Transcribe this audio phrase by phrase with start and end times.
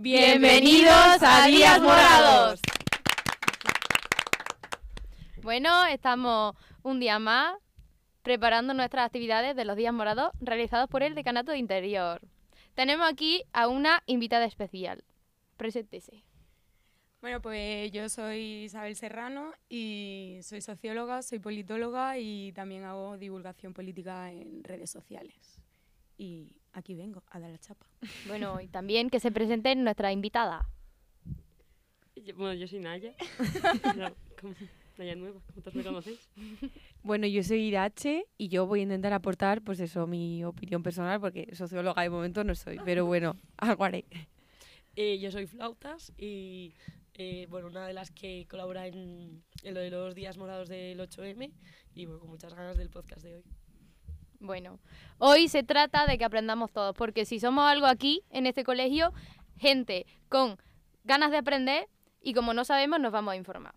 [0.00, 2.60] Bienvenidos a Días Morados.
[5.42, 7.56] Bueno, estamos un día más
[8.22, 12.20] preparando nuestras actividades de los Días Morados realizados por el Decanato de Interior.
[12.74, 15.02] Tenemos aquí a una invitada especial.
[15.56, 16.22] Preséntese.
[17.20, 23.74] Bueno, pues yo soy Isabel Serrano y soy socióloga, soy politóloga y también hago divulgación
[23.74, 25.60] política en redes sociales.
[26.16, 27.86] Y aquí vengo a dar la chapa.
[28.26, 30.68] Bueno, y también que se presente nuestra invitada.
[32.36, 33.14] Bueno, yo soy Naya.
[34.98, 36.28] Naya Nueva, como todos me conocéis.
[37.02, 41.20] Bueno, yo soy Irache y yo voy a intentar aportar, pues eso, mi opinión personal,
[41.20, 44.04] porque socióloga de momento no soy, pero bueno, algo haré.
[44.96, 46.74] Eh, yo soy Flautas y,
[47.14, 50.98] eh, bueno, una de las que colabora en, en lo de los días morados del
[50.98, 51.52] 8M
[51.94, 53.44] y, bueno, con muchas ganas del podcast de hoy.
[54.40, 54.78] Bueno,
[55.18, 59.12] hoy se trata de que aprendamos todos, porque si somos algo aquí, en este colegio,
[59.56, 60.58] gente con
[61.02, 61.88] ganas de aprender
[62.20, 63.74] y como no sabemos, nos vamos a informar.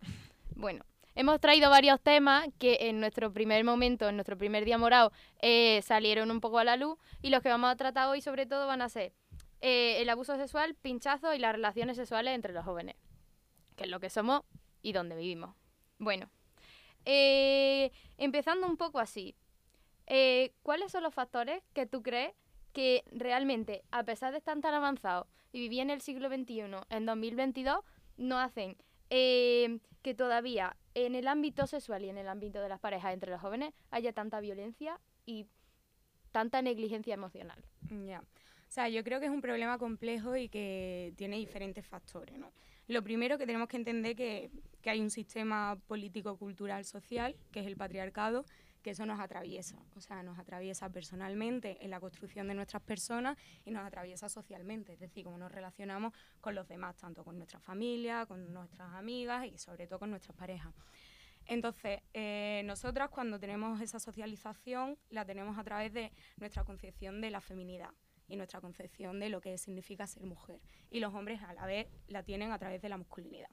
[0.56, 5.12] Bueno, hemos traído varios temas que en nuestro primer momento, en nuestro primer día morado,
[5.42, 8.46] eh, salieron un poco a la luz y los que vamos a tratar hoy sobre
[8.46, 9.14] todo van a ser
[9.62, 12.98] eh, el abuso sexual, pinchazo y las relaciones sexuales entre los jóvenes,
[13.76, 14.44] que es lo que somos
[14.84, 15.56] y donde vivimos.
[15.98, 16.30] Bueno,
[17.06, 19.36] eh, empezando un poco así,
[20.14, 22.34] eh, ¿cuáles son los factores que tú crees
[22.74, 27.06] que realmente, a pesar de estar tan avanzados y vivir en el siglo XXI, en
[27.06, 27.80] 2022,
[28.18, 28.76] no hacen
[29.10, 33.32] eh, que todavía en el ámbito sexual y en el ámbito de las parejas entre
[33.32, 35.48] los jóvenes haya tanta violencia y
[36.34, 37.64] tanta negligencia emocional?
[38.06, 38.20] Ya.
[38.20, 42.52] O sea, yo creo que es un problema complejo y que tiene diferentes factores, ¿no?
[42.90, 47.62] Lo primero que tenemos que entender que, que hay un sistema político, cultural, social, que
[47.62, 48.44] es el patriarcado,
[48.82, 53.38] que eso nos atraviesa, o sea, nos atraviesa personalmente en la construcción de nuestras personas
[53.66, 57.60] y nos atraviesa socialmente, es decir, cómo nos relacionamos con los demás, tanto con nuestra
[57.60, 60.74] familia, con nuestras amigas y sobre todo con nuestras parejas.
[61.46, 67.32] Entonces, eh, nosotras cuando tenemos esa socialización la tenemos a través de nuestra concepción de
[67.32, 67.90] la feminidad
[68.28, 70.62] y nuestra concepción de lo que significa ser mujer.
[70.90, 73.50] Y los hombres a la vez la tienen a través de la masculinidad.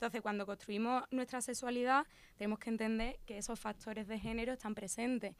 [0.00, 2.06] Entonces, cuando construimos nuestra sexualidad,
[2.38, 5.36] tenemos que entender que esos factores de género están presentes.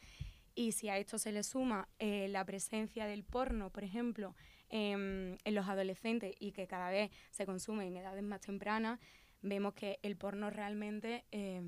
[0.54, 4.36] Y si a esto se le suma eh, la presencia del porno, por ejemplo,
[4.68, 9.00] en, en los adolescentes y que cada vez se consume en edades más tempranas,
[9.40, 11.62] vemos que el porno realmente eh,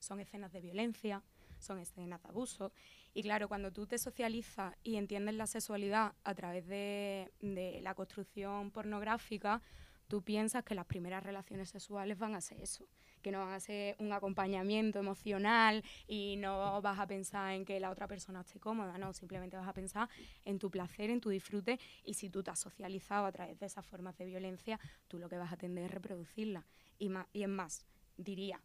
[0.00, 1.22] son escenas de violencia,
[1.60, 2.72] son escenas de abuso.
[3.12, 7.30] Y claro, cuando tú te socializas y entiendes la sexualidad a través de
[7.80, 9.62] la construcción pornográfica,
[10.08, 12.86] tú piensas que las primeras relaciones sexuales van a ser eso,
[13.22, 17.80] que no van a ser un acompañamiento emocional y no vas a pensar en que
[17.80, 20.08] la otra persona esté cómoda, no, simplemente vas a pensar
[20.44, 23.66] en tu placer, en tu disfrute y si tú te has socializado a través de
[23.66, 24.78] esas formas de violencia,
[25.08, 26.66] tú lo que vas a tender es reproducirla.
[26.98, 27.86] Y, más, y es más,
[28.16, 28.60] diría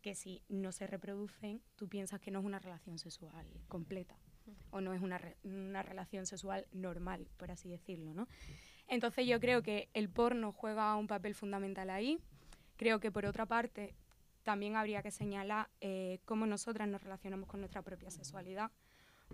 [0.00, 4.16] que si no se reproducen, tú piensas que no es una relación sexual completa
[4.70, 8.26] o no es una, re- una relación sexual normal, por así decirlo, ¿no?
[8.88, 12.18] Entonces yo creo que el porno juega un papel fundamental ahí.
[12.76, 13.94] Creo que por otra parte
[14.42, 18.70] también habría que señalar eh, cómo nosotras nos relacionamos con nuestra propia sexualidad.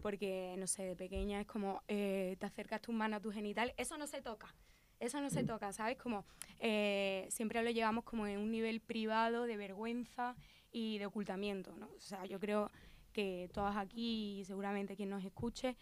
[0.03, 3.73] Porque, no sé, de pequeña es como eh, te acercas tus manos a tu genital,
[3.77, 4.53] eso no se toca.
[4.99, 5.99] Eso no se toca, ¿sabes?
[5.99, 6.25] Como
[6.59, 10.35] eh, siempre lo llevamos como en un nivel privado de vergüenza
[10.73, 11.87] y de ocultamiento, ¿no?
[11.97, 12.71] O sea, yo creo
[13.13, 15.77] que todas aquí y seguramente quien nos escuche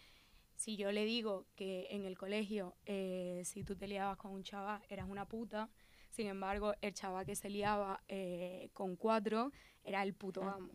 [0.63, 4.43] si yo le digo que en el colegio, eh, si tú te liabas con un
[4.43, 5.69] chaval, eras una puta,
[6.09, 9.51] sin embargo, el chaval que se liaba eh, con cuatro
[9.83, 10.71] era el puto amo.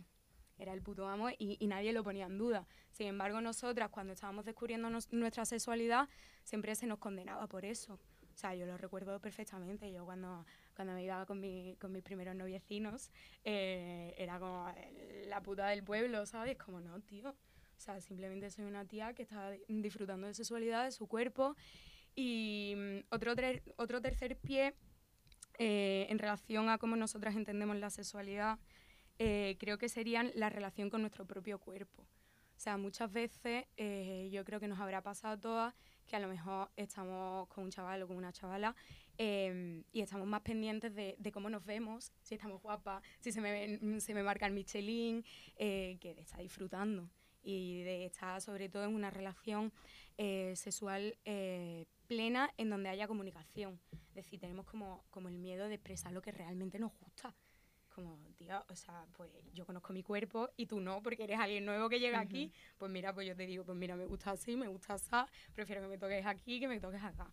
[0.58, 2.66] Era el puto amo y, y nadie lo ponía en duda.
[2.90, 6.06] Sin embargo, nosotras, cuando estábamos descubriendo nos- nuestra sexualidad,
[6.44, 7.94] siempre se nos condenaba por eso.
[7.94, 9.90] O sea, yo lo recuerdo perfectamente.
[9.90, 10.44] Yo cuando,
[10.76, 13.10] cuando me iba con, mi, con mis primeros noviecinos,
[13.42, 14.70] eh, era como
[15.28, 16.58] la puta del pueblo, ¿sabes?
[16.58, 17.34] Como, no, tío.
[17.78, 21.54] O sea, simplemente soy una tía que está di- disfrutando de sexualidad, de su cuerpo.
[22.14, 24.74] Y mm, otro, ter- otro tercer pie,
[25.58, 28.58] eh, en relación a cómo nosotras entendemos la sexualidad,
[29.20, 32.02] eh, creo que serían la relación con nuestro propio cuerpo.
[32.02, 35.74] O sea, muchas veces eh, yo creo que nos habrá pasado a todas
[36.08, 38.74] que a lo mejor estamos con un chaval o con una chavala
[39.18, 43.40] eh, y estamos más pendientes de, de cómo nos vemos, si estamos guapas, si se
[43.40, 45.24] me, ven- se me marca el Michelin,
[45.56, 47.08] eh, que estar disfrutando
[47.42, 49.72] y de estar sobre todo en una relación
[50.16, 53.80] eh, sexual eh, plena en donde haya comunicación.
[54.10, 57.34] Es decir, tenemos como, como el miedo de expresar lo que realmente nos gusta.
[57.94, 61.64] Como, tío, o sea, pues yo conozco mi cuerpo y tú no, porque eres alguien
[61.64, 62.52] nuevo que llega aquí.
[62.76, 65.10] Pues mira, pues yo te digo, pues mira, me gusta así, me gusta así,
[65.52, 67.32] prefiero que me toques aquí que me toques acá.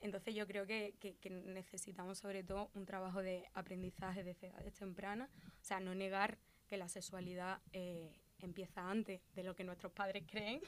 [0.00, 4.74] Entonces yo creo que, que, que necesitamos sobre todo un trabajo de aprendizaje desde edades
[4.74, 8.12] tempranas, o sea, no negar que la sexualidad eh,
[8.46, 10.60] empieza antes de lo que nuestros padres creen.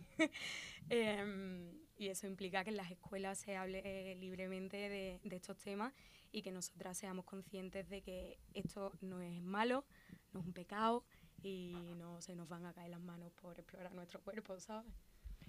[0.90, 5.92] Em, y eso implica que en las escuelas se hable eh, libremente de, estos temas
[6.30, 9.84] y que nosotras seamos conscientes de que esto no es malo,
[10.32, 11.04] no es un pecado
[11.42, 14.92] y no se nos van a caer las manos por explorar nuestro cuerpo, ¿sabes?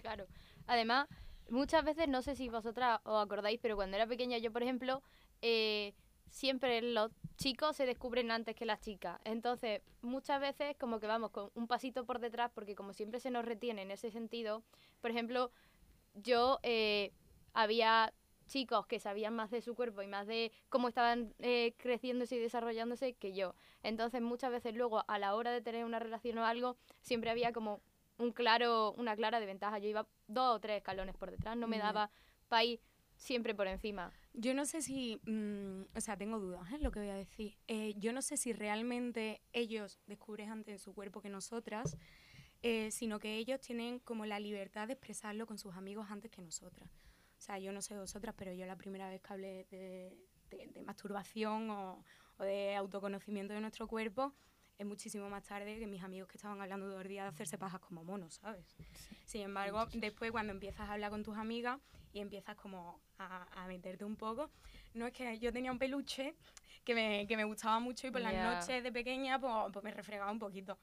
[0.01, 0.27] Claro.
[0.67, 1.07] Además,
[1.49, 5.01] muchas veces, no sé si vosotras os acordáis, pero cuando era pequeña yo, por ejemplo,
[5.41, 5.93] eh,
[6.29, 9.19] siempre los chicos se descubren antes que las chicas.
[9.23, 13.31] Entonces, muchas veces como que vamos con un pasito por detrás porque como siempre se
[13.31, 14.63] nos retiene en ese sentido,
[15.01, 15.51] por ejemplo,
[16.13, 17.11] yo eh,
[17.53, 18.13] había
[18.47, 22.39] chicos que sabían más de su cuerpo y más de cómo estaban eh, creciéndose y
[22.39, 23.55] desarrollándose que yo.
[23.83, 27.53] Entonces, muchas veces luego a la hora de tener una relación o algo, siempre había
[27.53, 27.81] como
[28.17, 29.79] un claro, una clara desventaja.
[29.79, 32.11] Yo iba dos o tres escalones por detrás, no me daba
[32.63, 32.81] ir
[33.15, 34.11] siempre por encima.
[34.33, 36.79] Yo no sé si, mm, o sea, tengo dudas en ¿eh?
[36.81, 37.57] lo que voy a decir.
[37.67, 41.97] Eh, yo no sé si realmente ellos descubren antes su cuerpo que nosotras,
[42.61, 46.41] eh, sino que ellos tienen como la libertad de expresarlo con sus amigos antes que
[46.41, 46.89] nosotras.
[47.37, 50.17] O sea, yo no sé vosotras, pero yo la primera vez que hablé de,
[50.49, 52.03] de, masturbación o,
[52.37, 54.33] o, de autoconocimiento de nuestro cuerpo
[54.79, 57.81] es muchísimo más tarde que mis amigos que estaban hablando dos días de hacerse pajas
[57.81, 58.65] como monos, ¿sabes?
[59.25, 61.79] Sin embargo, después cuando empiezas a hablar con tus amigas
[62.13, 64.49] y empiezas como a, a, meterte un poco,
[64.93, 66.33] no es que yo tenía un peluche
[66.85, 69.91] que me, que me gustaba mucho y por las noches de pequeña pues, pues, me
[69.91, 70.79] refregaba un poquito.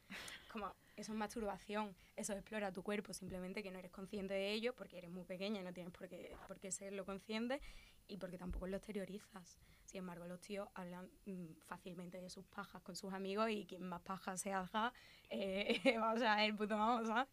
[0.53, 4.75] Como, eso es masturbación, eso explora tu cuerpo, simplemente que no eres consciente de ello
[4.75, 7.61] porque eres muy pequeña y no tienes por qué, por qué serlo consciente
[8.09, 9.59] y porque tampoco lo exteriorizas.
[9.85, 13.83] Sin embargo, los tíos hablan mmm, fácilmente de sus pajas con sus amigos y quien
[13.83, 14.93] más pajas se haga,
[15.29, 17.29] eh, vamos a el puto vamos, ¿sabes?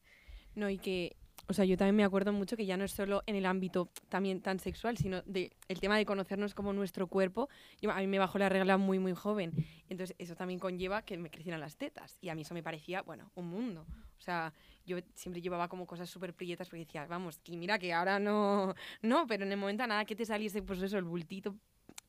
[0.55, 1.15] No, y que,
[1.47, 3.89] o sea, yo también me acuerdo mucho que ya no es solo en el ámbito
[4.09, 7.49] también tan sexual, sino de el tema de conocernos como nuestro cuerpo.
[7.81, 9.53] Yo, a mí me bajó la regla muy, muy joven.
[9.89, 12.17] Entonces, eso también conlleva que me crecieran las tetas.
[12.21, 13.85] Y a mí eso me parecía, bueno, un mundo.
[14.17, 14.53] O sea,
[14.85, 18.73] yo siempre llevaba como cosas súper prietas porque decía, vamos, que mira que ahora no,
[19.01, 21.55] no, pero en el momento nada que te saliese, pues eso, el bultito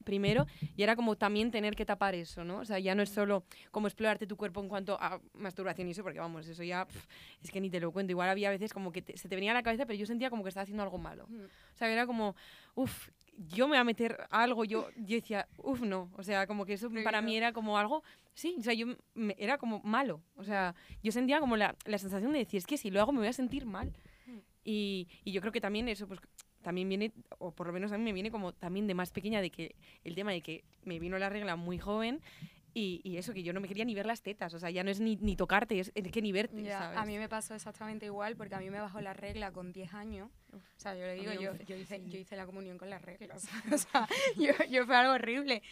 [0.05, 0.47] primero
[0.77, 2.59] y era como también tener que tapar eso, ¿no?
[2.59, 5.93] O sea, ya no es solo como explorarte tu cuerpo en cuanto a masturbación y
[5.93, 7.07] eso, porque vamos, eso ya pff,
[7.43, 8.13] es que ni te lo cuento.
[8.13, 10.31] Igual había veces como que te, se te venía a la cabeza, pero yo sentía
[10.31, 11.27] como que estaba haciendo algo malo.
[11.29, 11.45] Mm.
[11.45, 12.37] O sea, era como,
[12.75, 16.11] uff, yo me voy a meter algo, yo, yo decía, uff, no.
[16.17, 18.03] O sea, como que eso para mí era como algo,
[18.35, 20.23] sí, o sea, yo me, era como malo.
[20.37, 23.13] O sea, yo sentía como la, la sensación de decir, es que si lo hago
[23.13, 23.93] me voy a sentir mal.
[24.27, 24.39] Mm.
[24.65, 26.21] Y, y yo creo que también eso, pues
[26.65, 29.41] también viene, o por lo menos a mí me viene como también de más pequeña,
[29.41, 32.21] de que el tema de que me vino la regla muy joven
[32.73, 34.83] y, y, eso, que yo no me quería ni ver las tetas, o sea, ya
[34.83, 36.99] no es ni, ni tocarte, es, es, que ni verte, ya, ¿sabes?
[36.99, 39.95] A mí me pasó exactamente igual, porque a mí me bajó la regla con 10
[39.95, 40.29] años.
[40.53, 43.47] O sea, yo le digo, yo, yo, hice, yo hice la comunión con las reglas.
[43.73, 45.63] o sea, yo, yo fue algo horrible.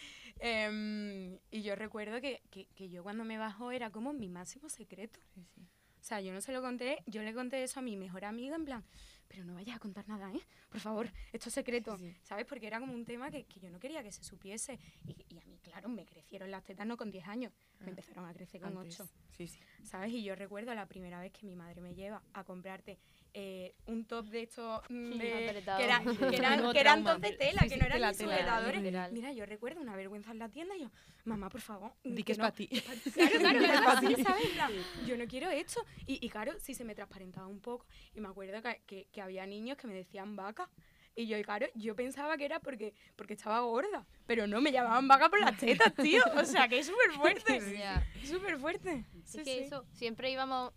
[0.41, 4.69] Um, y yo recuerdo que, que, que, yo cuando me bajó era como mi máximo
[4.69, 5.19] secreto.
[5.35, 5.61] Sí, sí.
[6.03, 8.57] O sea, yo no se lo conté, yo le conté eso a mi mejor amiga,
[8.57, 8.85] en plan,
[9.33, 10.41] pero no vayas a contar nada, ¿eh?
[10.69, 12.17] Por favor, esto es secreto, sí, sí.
[12.23, 12.45] ¿sabes?
[12.45, 14.79] Porque era como un tema que, que, yo no quería que se supiese.
[15.07, 17.91] Y, y, a mí, claro, me crecieron las tetas no con 10 años, ah, me
[17.91, 19.09] empezaron a crecer con 8.
[19.31, 19.59] Sí, sí.
[19.85, 20.13] ¿Sabes?
[20.13, 22.99] Y yo recuerdo la primera vez que mi madre me lleva a comprarte
[23.35, 27.33] eh, un top de estos mm, de, que, era, que, eran, que eran top de
[27.33, 29.13] tela, sí, que no eran ni sujetadores.
[29.13, 30.91] Mira, yo recuerdo una vergüenza en la tienda y yo,
[31.25, 31.93] mamá, por favor.
[32.05, 32.69] Di que es no, para ti.
[33.15, 34.87] Claro, claro, claro, sí, ¿sabes?
[35.07, 35.85] Yo no quiero esto.
[36.07, 37.87] Y, y claro, sí se me transparentaba un poco.
[38.15, 40.69] Y me acuerdo que, que, que había niños que me decían vaca.
[41.15, 44.07] Y yo, claro, yo pensaba que era porque, porque estaba gorda.
[44.27, 46.23] Pero no, me llamaban vaca por las tetas, tío.
[46.37, 47.61] O sea, que es súper fuerte.
[47.73, 48.07] Yeah.
[48.25, 49.05] Súper fuerte.
[49.25, 49.65] Sí, es que sí.
[49.65, 50.73] eso, siempre íbamos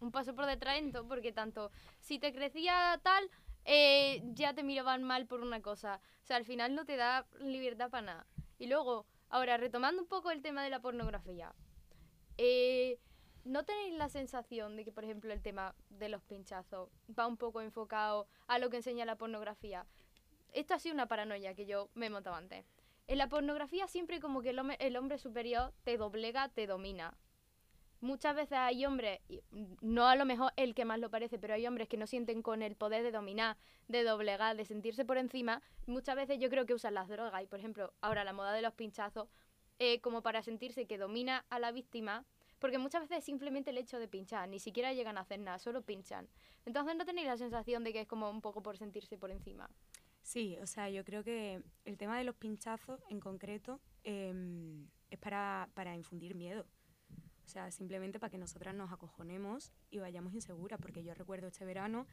[0.00, 3.30] un paso por detrás en todo, porque tanto si te crecía tal,
[3.64, 6.00] eh, ya te miraban mal por una cosa.
[6.22, 8.26] O sea, al final no te da libertad para nada.
[8.58, 11.54] Y luego, ahora, retomando un poco el tema de la pornografía.
[12.36, 12.98] Eh,
[13.44, 17.36] ¿No tenéis la sensación de que, por ejemplo, el tema de los pinchazos va un
[17.36, 19.86] poco enfocado a lo que enseña la pornografía?
[20.52, 22.66] Esto ha sido una paranoia que yo me he montado antes.
[23.06, 27.16] En la pornografía siempre como que el el hombre superior te doblega, te domina
[28.00, 29.20] muchas veces hay hombres,
[29.80, 32.42] no a lo mejor el que más lo parece, pero hay hombres que no sienten
[32.42, 33.56] con el poder de dominar,
[33.88, 35.62] de doblegar, de sentirse por encima.
[35.86, 38.62] Muchas veces yo creo que usan las drogas y, por ejemplo, ahora la moda de
[38.62, 39.28] los pinchazos,
[40.02, 42.24] como para sentirse que domina a la víctima,
[42.58, 45.58] porque muchas veces es simplemente el hecho de pinchar, ni siquiera llegan a hacer nada,
[45.58, 46.28] solo pinchan.
[46.66, 49.70] Entonces no tenéis la sensación de que es como un poco por sentirse por encima.
[50.22, 54.34] Sí, o sea, yo creo que el tema de los pinchazos en concreto eh,
[55.10, 56.66] es para, para infundir miedo.
[57.48, 61.64] O sea, simplemente para que nosotras nos acojonemos y vayamos inseguras, porque yo recuerdo este
[61.64, 62.06] verano,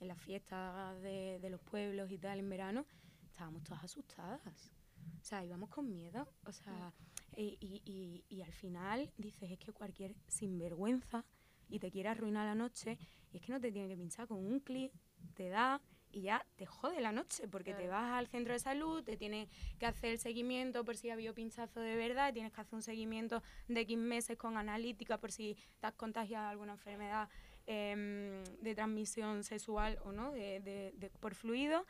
[0.00, 2.84] en las fiestas de, de los pueblos y tal, en verano,
[3.24, 4.72] estábamos todas asustadas.
[5.20, 6.26] O sea, íbamos con miedo.
[6.44, 6.92] O sea,
[7.36, 11.24] y, y- y- al final dices, es que cualquier sinvergüenza
[11.68, 12.98] y te quiere arruinar la noche,
[13.32, 14.92] y es que no te tiene que pinchar con un clic,
[15.34, 15.80] te da
[16.12, 19.48] y ya te jode la noche, porque te vas al centro de salud, te tiene
[19.78, 22.82] que hacer el seguimiento por si ha habido pinchazo de verdad, tienes que hacer un
[22.82, 27.28] seguimiento de X meses con analítica por si te has contagiado de alguna enfermedad
[27.66, 31.84] em, de transmisión sexual o no, de, de- de- por fluido.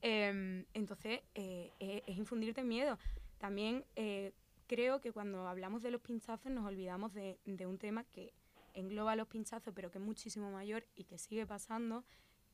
[0.00, 2.98] Em, entonces, eh, eh, es infundirte miedo.
[3.38, 4.32] También eh,
[4.66, 8.32] creo que cuando hablamos de los pinchazos nos olvidamos de, de un tema que
[8.74, 12.04] engloba los pinchazos, pero que es muchísimo mayor y que sigue pasando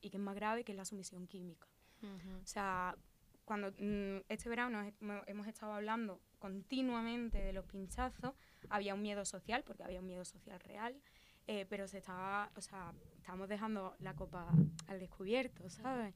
[0.03, 1.67] y que es más grave, que es la sumisión química.
[2.43, 2.95] O sea,
[3.45, 8.33] cuando mm, este verano he- hemo- hemos estado hablando continuamente de los pinchazos,
[8.69, 11.01] había un miedo social, porque había un miedo social real,
[11.47, 14.49] eh, pero se estaba, o sea, estábamos dejando la copa
[14.87, 16.13] al descubierto, ¿sabes?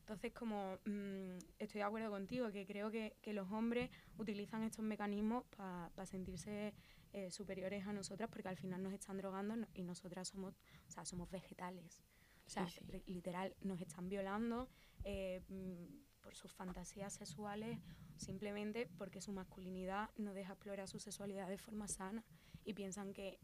[0.00, 4.84] Entonces, como mm, estoy de acuerdo contigo, que creo que, que los hombres utilizan estos
[4.84, 6.74] mecanismos para sentirse
[7.12, 10.54] eh, superiores a nosotras, porque al final nos están drogando y nosotras somos,
[10.86, 12.02] o sea, somos vegetales.
[12.46, 12.92] O sea, Sí, sí.
[12.92, 14.68] li- literal, nos están violando
[15.04, 17.78] eh, mm, por sus fantasías sexuales,
[18.16, 22.24] simplemente porque su masculinidad no deja explorar su sexualidad de forma sana
[22.64, 23.38] y piensan que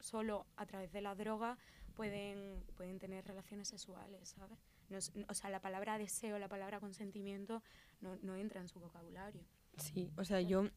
[0.00, 1.58] solo a través de la droga
[1.94, 4.58] pueden, pueden tener relaciones sexuales, ¿sabes?
[4.88, 4.98] No
[5.28, 7.62] o sea, la palabra deseo, la palabra consentimiento
[8.00, 9.42] no, no entra en su vocabulario.
[9.78, 10.68] Sí, o sea, yo,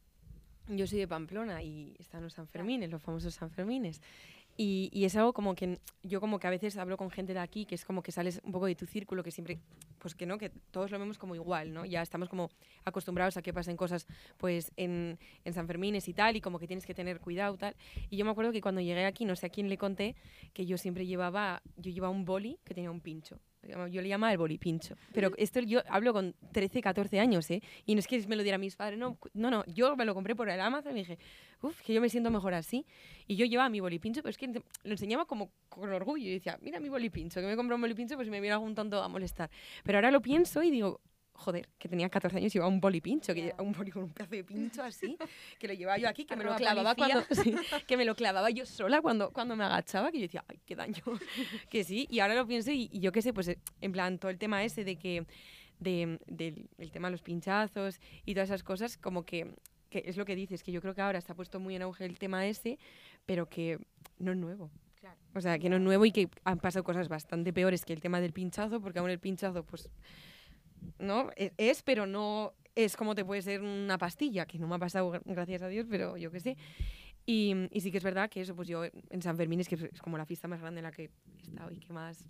[0.68, 4.02] yo soy de Pamplona y están los Sanfermines, los famosos Sanfermines.
[4.62, 7.40] Y, y es algo como que yo como que a veces hablo con gente de
[7.40, 9.58] aquí, que es como que sales un poco de tu círculo, que siempre,
[10.00, 11.86] pues que no, que todos lo vemos como igual, ¿no?
[11.86, 12.50] Ya estamos como
[12.84, 16.86] acostumbrados a que pasen cosas pues en, en Sanfermines y tal, y como que tienes
[16.86, 17.74] que tener cuidado tal.
[18.10, 20.18] Y yo me acuerdo que cuando llegué aquí, no sé a quién le conté,
[20.52, 23.40] que yo siempre llevaba, yo llevaba un boli que tenía un pincho.
[23.62, 24.96] Yo le llamaba el boli pincho.
[25.14, 27.62] Pero esto yo hablo con 13, 14 años, ¿eh?
[27.86, 30.14] Y no es que me lo dieran mis padres, no, no, no, yo me lo
[30.14, 31.20] compré por el Amazon y dije,
[31.62, 32.86] uff, que yo me siento mejor así.
[33.28, 36.26] Y yo llevaba mi bolipincho, pero es que lo enseñaba como con orgullo.
[36.26, 38.76] Y decía, mira mi bolipincho, que me compré un bolipincho pues si me viene algún
[38.76, 39.50] tonto a molestar.
[39.84, 41.02] Pero ahora lo pienso y digo,
[41.40, 43.46] joder, que tenía 14 años y llevaba un bolipincho, que Ya.
[43.48, 45.18] llevaba un boli con un pedazo de pincho así,
[45.58, 47.56] que lo llevaba yo aquí, que me lo clavaba cuando, sí,
[47.88, 50.76] que me lo clavaba yo sola cuando, cuando me agachaba, que yo decía, ay, qué
[50.76, 51.02] daño.
[51.70, 53.50] que sí, y ahora lo pienso y, y yo qué sé, pues
[53.82, 55.26] en plan, todo el tema ese de que,
[55.80, 59.56] de, del el tema de los pinchazos y todas esas cosas, como que,
[59.90, 62.06] que es lo que dices, que yo creo que ahora está puesto muy en auge
[62.06, 62.78] el tema ese,
[63.26, 63.80] pero que
[64.18, 64.70] no es nuevo.
[65.00, 65.18] Claro.
[65.34, 68.02] O sea, que no es nuevo y que han pasado cosas bastante peores que el
[68.02, 69.90] tema del pinchazo, porque aún el pinchazo, pues,
[71.00, 71.30] ¿no?
[71.36, 74.80] Es, es, pero no es como te puede ser una pastilla, que no me ha
[74.80, 76.58] pasado, gra- gracias a Dios, pero yo qué sé.
[77.26, 79.76] Y, y sí que es verdad que eso, pues yo en San Fermín, es que
[79.76, 82.26] es como la fiesta más grande en la que he estado y que más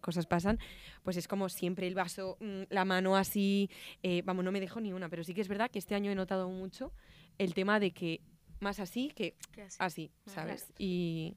[0.00, 0.58] cosas pasan,
[1.02, 3.70] pues es como siempre el vaso, mm, la mano así,
[4.02, 6.10] eh, vamos, no me dejo ni una, pero sí que es verdad que este año
[6.10, 6.92] he notado mucho
[7.38, 8.20] el tema de que
[8.60, 9.76] más así que Que así.
[9.80, 10.40] así, Claro.
[10.40, 10.72] ¿sabes?
[10.78, 11.36] Y,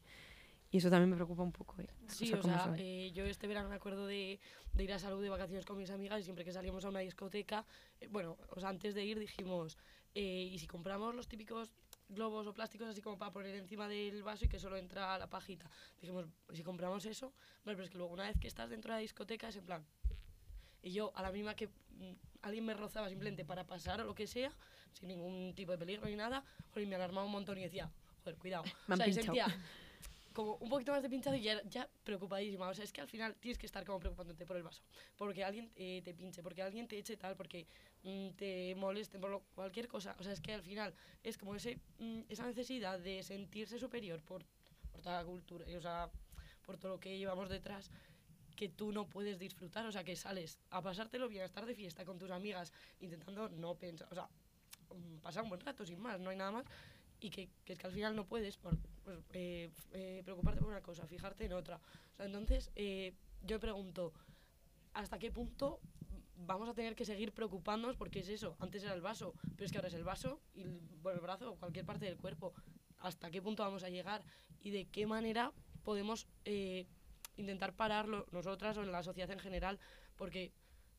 [0.70, 1.88] y eso también me preocupa un poco, ¿eh?
[2.08, 4.40] Sí, o sea, eh, yo este verano me acuerdo de,
[4.74, 7.00] de ir a salud de vacaciones con mis amigas y siempre que salíamos a una
[7.00, 7.66] discoteca,
[8.02, 9.78] eh, bueno, o sea, antes de ir dijimos,
[10.14, 11.72] ¿y si compramos los típicos
[12.10, 15.30] globos o plásticos así como para poner encima del vaso y que solo entra la
[15.30, 15.70] pajita?
[16.02, 17.32] Dijimos, si compramos eso,
[17.64, 19.86] pero es que luego una vez que estás dentro de la discoteca es en plan...
[20.84, 24.16] Y yo, a la misma que mm, alguien me rozaba simplemente para pasar o lo
[24.16, 24.52] que sea,
[24.94, 27.92] sin ningún tipo de peligro ni nada, joder, me alarmaba un montón y decía,
[28.24, 28.64] joder, cuidado.
[28.88, 29.48] Me han o sea, sentía
[30.38, 32.70] como un poquito más de pinchado y ya, preocupadísima.
[32.70, 34.84] O sea, es que al final tienes que estar como preocupándote por el vaso.
[35.18, 37.66] Porque alguien eh, te pinche, porque alguien te eche tal, porque
[38.04, 40.16] mm, te moleste, por lo- cualquier cosa.
[40.20, 44.22] O sea, es que al final es como ese, mm, esa necesidad de sentirse superior
[44.22, 44.46] por,
[44.92, 46.08] por toda la cultura, y, o sea,
[46.68, 47.90] por todo lo que llevamos detrás
[48.56, 51.74] que tú no puedes disfrutar, o sea, que sales a pasártelo bien, a estar de
[51.74, 54.30] fiesta con tus amigas, intentando no pensar, o sea,
[54.96, 56.66] mm, pasar un buen rato sin más, no hay nada más,
[57.20, 58.78] y que, que es que al final no puedes por,
[59.08, 61.80] pues, eh, eh, preocuparte por una cosa, fijarte en otra.
[62.20, 64.12] Entonces, eh, yo pregunto,
[64.94, 65.80] ¿hasta qué punto
[66.36, 67.96] vamos a tener que seguir preocupándonos?
[67.96, 70.64] Porque es eso, antes era el vaso, pero es que ahora es el vaso y
[70.64, 70.82] el,
[71.22, 72.54] brazo o cualquier parte del cuerpo.
[73.00, 74.26] ¿Hasta qué punto vamos a llegar?
[74.60, 75.54] ¿Y de qué manera
[75.86, 76.86] podemos eh,
[77.38, 79.80] intentar pararlo nosotras o en la sociedad en general?
[80.18, 80.52] Porque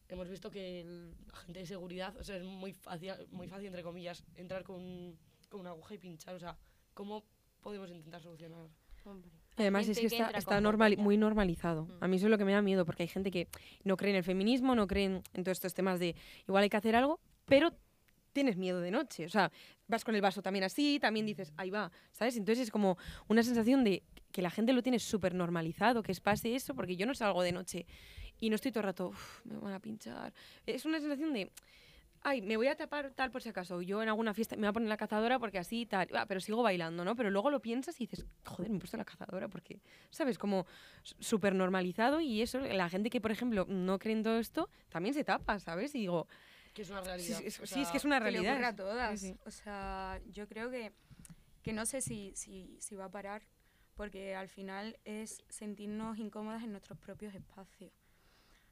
[0.08, 3.82] hemos visto que la gente de seguridad, o sea, es muy fácil, muy fácil entre
[3.82, 5.18] comillas, entrar con,
[5.50, 6.34] con una aguja y pinchar.
[6.34, 6.56] O sea,
[6.94, 7.26] ¿cómo
[7.68, 8.66] podemos intentar solucionar?
[9.04, 9.30] Hombre.
[9.56, 11.84] Además gente es que que está, está normal, muy normalizado.
[11.84, 12.04] Mm.
[12.04, 13.48] A mí eso es lo que me da miedo, porque hay gente que
[13.84, 16.14] no cree en el feminismo, no cree en, en todos estos temas de
[16.46, 17.72] igual hay que hacer algo, pero
[18.32, 19.26] tienes miedo de noche.
[19.26, 19.50] O sea,
[19.86, 22.36] vas con el vaso también así, también dices, ahí va, ¿sabes?
[22.36, 22.96] Entonces es como
[23.28, 26.96] una sensación de que la gente lo tiene súper normalizado, que es pase eso, porque
[26.96, 27.86] yo no salgo de noche
[28.38, 30.32] y no estoy todo el rato, "Uf, me van a pinchar.
[30.64, 31.50] Es una sensación de,
[32.22, 33.80] ay, me voy a tapar tal por si acaso.
[33.82, 36.40] Yo en alguna fiesta me voy a poner la cazadora porque así tal, ah, pero
[36.40, 37.14] sigo bailando, ¿no?
[37.16, 40.38] Pero luego lo piensas y dices, joder, me he puesto la cazadora porque, ¿sabes?
[40.38, 40.66] Como
[41.02, 45.14] súper normalizado y eso, la gente que, por ejemplo, no cree en todo esto, también
[45.14, 45.94] se tapa, ¿sabes?
[45.94, 46.26] Y digo,
[46.74, 47.38] Que es una sí, realidad.
[47.38, 48.64] sí, es, o sí, es sea, que es una que le realidad.
[48.64, 49.20] a todas.
[49.20, 49.36] sí.
[49.46, 50.92] O sea, yo creo que,
[51.62, 53.42] que no sé si, si, si va a parar,
[53.94, 57.92] porque al final es sentirnos incómodas en nuestros propios espacios.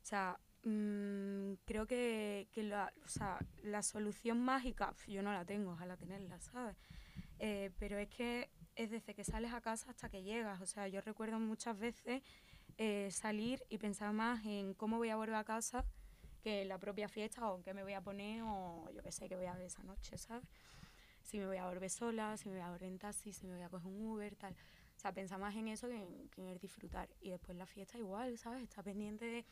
[0.03, 5.45] O sea, mm, creo que, que la, o sea, la solución mágica, yo no la
[5.45, 6.77] tengo, ojalá tenerla, ¿sabes?
[7.39, 10.61] Eh, pero es que es desde que sales a casa hasta que llegas.
[10.61, 12.23] O sea, yo recuerdo muchas veces
[12.79, 15.85] eh, salir y pensar más en cómo voy a volver a casa
[16.43, 19.13] que en la propia fiesta o en qué me voy a poner o yo qué
[19.13, 20.45] sé, qué voy a ver esa noche, ¿sabes?
[21.23, 23.55] Si me voy a volver sola, si me voy a volver en taxi, si me
[23.55, 24.55] voy a coger un Uber, tal.
[24.97, 27.09] O sea, pensar más en eso que en, que en el disfrutar.
[27.21, 28.63] Y después la fiesta igual, ¿sabes?
[28.63, 29.45] Está pendiente de...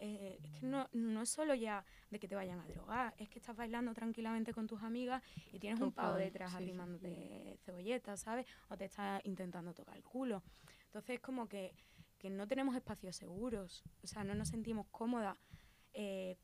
[0.00, 3.28] eh, es que no, no es solo ya de que te vayan a drogar, es
[3.28, 6.62] que estás bailando tranquilamente con tus amigas y tienes un pavo detrás sí, sí.
[6.62, 8.46] arrimándote cebolletas, ¿sabes?
[8.68, 10.42] O te está intentando tocar el culo.
[10.84, 11.74] Entonces es como que,
[12.18, 15.36] que no tenemos espacios seguros, o sea, no nos sentimos cómodas.
[15.94, 16.36] Eh,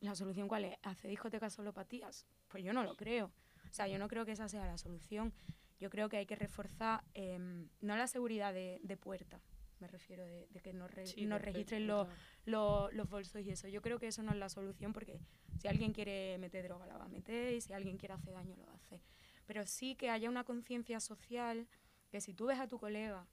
[0.00, 0.76] ¿La solución cuál es?
[0.82, 2.26] ¿Hacer discotecas solo para tías?
[2.48, 3.30] Pues yo no lo creo.
[3.70, 5.32] O sea, yo no creo que esa sea la solución.
[5.78, 9.40] Yo creo que hay que reforzar, em, no la seguridad de, de puerta,
[9.82, 13.42] me refiero, de, de que nos, re- sí, nos registren los, sea, los, los bolsos
[13.42, 13.68] y eso.
[13.68, 15.20] Yo creo que eso no es la solución porque
[15.58, 18.56] si alguien quiere meter droga la va a meter y si alguien quiere hacer daño
[18.56, 19.00] lo hacer.
[19.46, 21.66] Pero sí que haya una conciencia social
[22.10, 23.26] que si tú ves a tu colega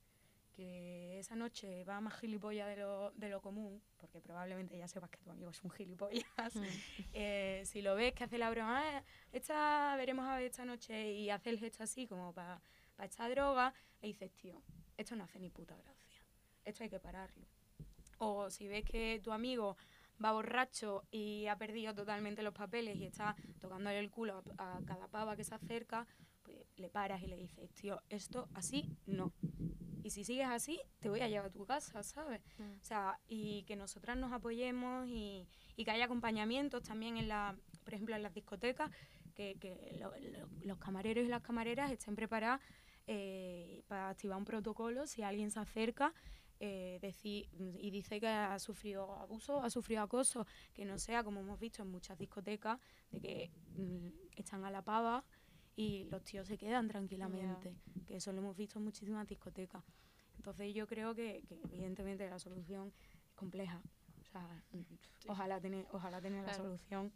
[0.56, 5.10] que esa noche va más gilipollas de lo, de lo común, porque probablemente ya sepas
[5.10, 6.26] que tu amigo es un gilipollas,
[6.56, 6.64] Mm.
[7.14, 11.12] eh, si lo ves que hace la broma, "Ah, esta veremos a ver esta noche
[11.14, 12.60] y hace el gesto así como para
[13.04, 14.62] echar droga, le dices, tío,
[14.98, 16.09] esto no hace ni puta gracia,
[16.70, 17.46] esto hay que pararlo.
[18.18, 19.78] O si ves que tu amigo
[20.24, 24.82] va borracho y ha perdido totalmente los papeles y está tocándole el culo a, a
[24.86, 26.06] cada pava que se acerca,
[26.44, 29.32] pues le paras y le dices, tío, esto así no.
[30.04, 32.42] Y si sigues así, te voy a llevar a tu casa, ¿sabes?
[32.58, 32.80] Mm.
[32.80, 37.56] O sea, y que nosotras nos apoyemos y, y que haya acompañamientos también en la,
[37.84, 38.92] por ejemplo, en las discotecas,
[39.36, 42.60] que, que lo- lo- los camareros y las camareras estén preparadas
[43.08, 46.14] eh, para activar un protocolo si alguien se acerca
[46.60, 51.40] eh, decir, y dice que ha sufrido abuso, ha sufrido acoso, que no sea como
[51.40, 52.80] hemos visto en muchas discotecas,
[53.12, 55.24] de que mm, están a la pava
[55.76, 59.84] y los tíos se quedan tranquilamente, que eso lo hemos visto en muchísimas discotecas.
[60.36, 62.92] Entonces yo creo que, que evidentemente la solución
[63.28, 63.82] es compleja.
[64.20, 64.64] O sea,
[65.28, 67.12] ojalá tener, ojalá tener la solución.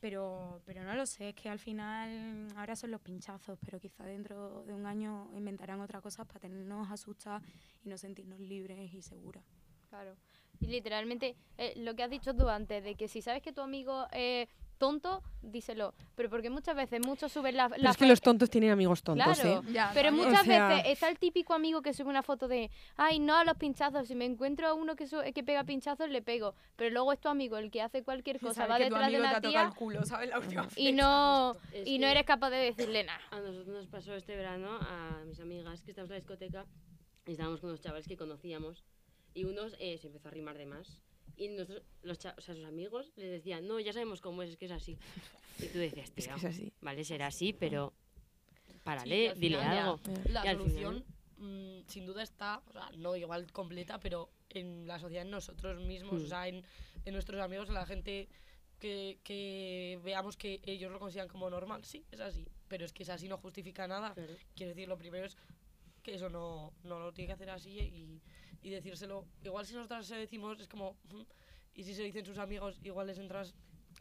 [0.00, 4.04] Pero, pero no lo sé, es que al final ahora son los pinchazos, pero quizá
[4.04, 7.42] dentro de un año inventarán otra cosa para tenernos asustadas
[7.82, 9.42] y no sentirnos libres y seguras.
[9.88, 10.14] Claro.
[10.60, 13.60] Y literalmente, eh, lo que has dicho tú antes, de que si sabes que tu
[13.60, 15.94] amigo es tonto, díselo.
[16.14, 19.38] Pero porque muchas veces muchos suben la, Pero es que los tontos tienen amigos tontos,
[19.40, 19.72] Claro, ¿eh?
[19.72, 22.70] Ya, pero muchas O sea- veces está el típico amigo que sube una foto de,
[22.96, 26.22] ay, no a los pinchazos, si me encuentro a uno que, que pega pinchazos, le
[26.22, 26.54] pego.
[26.76, 29.72] Pero luego es tu amigo el que hace cualquier cosa, va detrás de tía.
[30.28, 31.54] La última y no.
[31.72, 33.20] Es y no eres capaz de decirle nada.
[33.30, 36.66] A nosotros nos pasó este verano a mis amigas que estábamos en la discoteca
[37.26, 38.84] y estábamos con unos chavales que conocíamos
[39.34, 41.00] y unos eh, se empezó a rimar de más.
[41.36, 44.56] Y nosotros, los o sea, sus amigos les decían, no, ya sabemos cómo es, es
[44.56, 44.98] que es así.
[45.58, 46.72] Y tú decías, Es que es así.
[46.80, 47.92] vale, será así, pero
[48.66, 50.00] Sí, párale, al dile final ya- algo.
[50.30, 51.04] La solución,
[51.38, 55.80] mm, sin duda, está, o sea, no igual completa, pero en la sociedad, en nosotros
[55.82, 56.24] mismos, Mm.
[56.24, 56.64] o sea, en,
[57.04, 58.28] en nuestros amigos, en la gente
[58.78, 61.84] que, que veamos que ellos lo consideran como normal.
[61.84, 64.14] Sí, es así, pero es que es así, no justifica nada.
[64.14, 64.34] Claro.
[64.54, 65.36] Quiero decir, lo primero es
[66.06, 68.22] que eso no, no lo tiene que hacer así y,
[68.62, 69.26] y decírselo.
[69.42, 70.96] Igual si nosotras se decimos, es como,
[71.74, 73.54] y si se dicen sus amigos, igual les entras,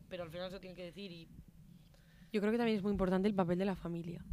[0.08, 1.28] pero al final se tienen que decir y
[2.32, 4.24] Yo creo que también es muy importante el papel de la familia.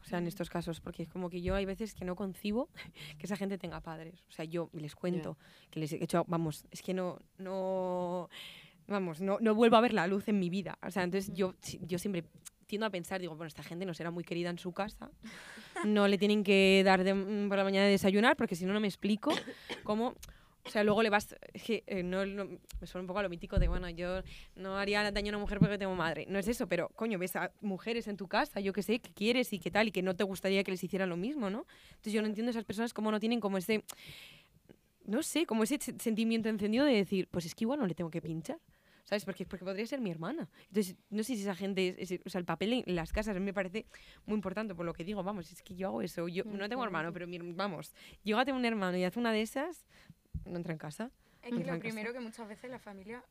[0.00, 2.68] O sea, en estos casos, porque es como que yo hay veces que no concibo
[3.18, 4.24] que esa gente tenga padres.
[4.28, 5.38] O sea, yo les cuento
[5.70, 8.28] que les he hecho, vamos, es que no, no,
[8.88, 10.78] vamos, no, no vuelvo a ver la luz en mi vida.
[10.82, 12.24] O sea, entonces yo, yo siempre
[12.70, 15.10] tiendo a pensar, digo, bueno, esta gente no será muy querida en su casa,
[15.84, 18.72] no le tienen que dar de- mm, por la mañana de desayunar, porque si no,
[18.72, 19.32] no me explico
[19.82, 20.14] cómo...
[20.62, 21.34] O sea, luego le vas...
[21.64, 24.22] Que eh, no, no- me suena un poco a lo mítico de, bueno, yo
[24.56, 26.26] no haría daño a una mujer porque tengo madre.
[26.28, 29.10] No es eso, pero, coño, ves a mujeres en tu casa, yo que sé, que
[29.14, 31.64] quieres y qué tal, y que no te gustaría que les hicieran lo mismo, ¿no?
[31.92, 33.84] Entonces yo no entiendo esas personas cómo no tienen como ese...
[35.06, 37.94] No sé, como ese se- sentimiento encendido de decir, pues es que igual no le
[37.94, 38.58] tengo que pinchar.
[39.04, 39.24] ¿Sabes?
[39.24, 40.48] Porque, porque podría ser mi hermana.
[40.68, 43.36] Entonces, no sé si esa gente, es- es- o sea, el papel en las casas
[43.36, 43.86] a mí me parece
[44.26, 46.28] muy importante por lo que digo, vamos, es que yo hago eso.
[46.28, 49.18] Yo Mm, no tengo hermano, pero mi, vamos, yo a tener un hermano y hace
[49.18, 49.84] una de esas,
[50.44, 51.10] no entra en casa.
[51.42, 53.24] Es que lo primero que muchas veces las familias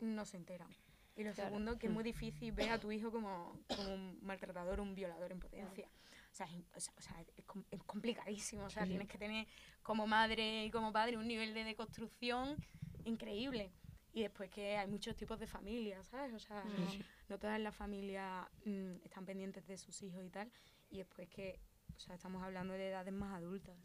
[0.00, 0.68] no se enteran.
[1.14, 1.50] Y lo Claro.
[1.50, 1.94] segundo, que es Mm.
[1.94, 5.86] muy difícil ver a tu hijo como, como un maltratador, un violador en potencia.
[6.30, 8.64] O sea, es, o sea, es es complicadísimo.
[8.64, 8.88] O sea, sí.
[8.88, 9.46] tienes que tener
[9.82, 12.56] como madre y como padre un nivel de deconstrucción
[13.04, 13.70] increíble.
[14.14, 16.34] Y después que hay muchos tipos de familias, ¿sabes?
[16.34, 16.86] O sea, no,
[17.28, 20.50] no todas las familias mm, están pendientes de sus hijos y tal.
[20.90, 21.58] Y después que,
[21.96, 23.76] o sea, estamos hablando de edades más adultas,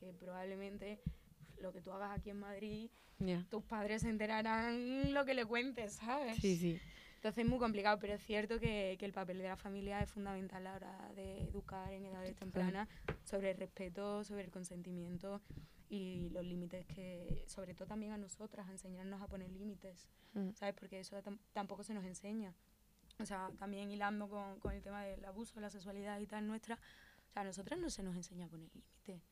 [0.00, 1.00] que probablemente
[1.60, 3.44] lo que tú hagas aquí en Madrid Ya.
[3.50, 6.36] tus padres se enterarán lo que le cuentes, ¿sabes?
[6.38, 6.80] Sí, sí.
[7.16, 10.10] Entonces es muy complicado, pero es cierto que, que el papel de la familia es
[10.10, 12.88] fundamental a la hora de educar en edades tempranas
[13.24, 15.42] sobre el respeto, sobre el consentimiento
[15.88, 20.50] y los límites que, sobre todo también a nosotras, a enseñarnos a poner límites, Mm.
[20.54, 20.74] ¿sabes?
[20.74, 22.54] Porque eso tam- tampoco se nos enseña.
[23.18, 26.76] O sea, también hilando con, con el tema del abuso, la sexualidad y tal nuestra,
[26.76, 29.22] o sea, a nosotras no se nos enseña a poner límites.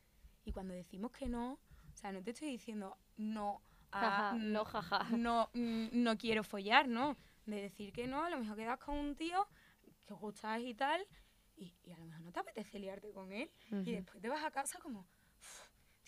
[0.44, 3.60] Y cuando decimos que no, o sea, no te estoy diciendo no
[3.92, 4.00] a...
[4.00, 5.04] Jaja, mm, no jaja.
[5.16, 7.16] no, mm, no quiero follar, ¿no?
[7.46, 9.46] De decir que no, a lo mejor quedas con un tío
[10.04, 11.00] que os gustáis y tal,
[11.56, 13.84] y, y a lo mejor no te apetece liarte con él, y Ujú.
[13.84, 15.06] después te vas a casa como, "Uf,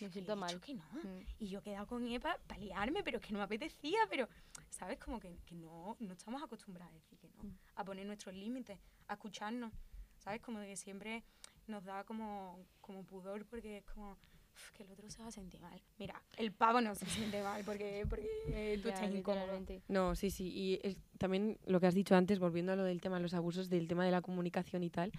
[0.05, 0.49] Me siento mal.
[0.49, 1.25] dicho que no, Mm.
[1.39, 4.27] y yo he quedado con él para liarme, pero es que no me apetecía, pero,
[4.69, 4.97] ¿sabes?
[4.99, 7.57] Como que, que no, no estamos acostumbrados a decir que no, Mm.
[7.75, 9.73] a poner nuestros límites, a escucharnos,
[10.19, 10.41] ¿sabes?
[10.41, 11.23] Como que siempre
[11.67, 14.17] nos da como, como pudor porque es como...
[14.53, 15.81] "Uf, Que el otro se va a sentir mal.
[15.97, 19.63] Mira, el pavo no se siente mal porque, porque eh, tú Ya, estás incómodo.
[19.87, 20.49] No, sí, sí.
[20.53, 23.33] Y es- también lo que has dicho antes, volviendo a lo del tema de los
[23.33, 25.13] abusos, del tema de la comunicación y tal,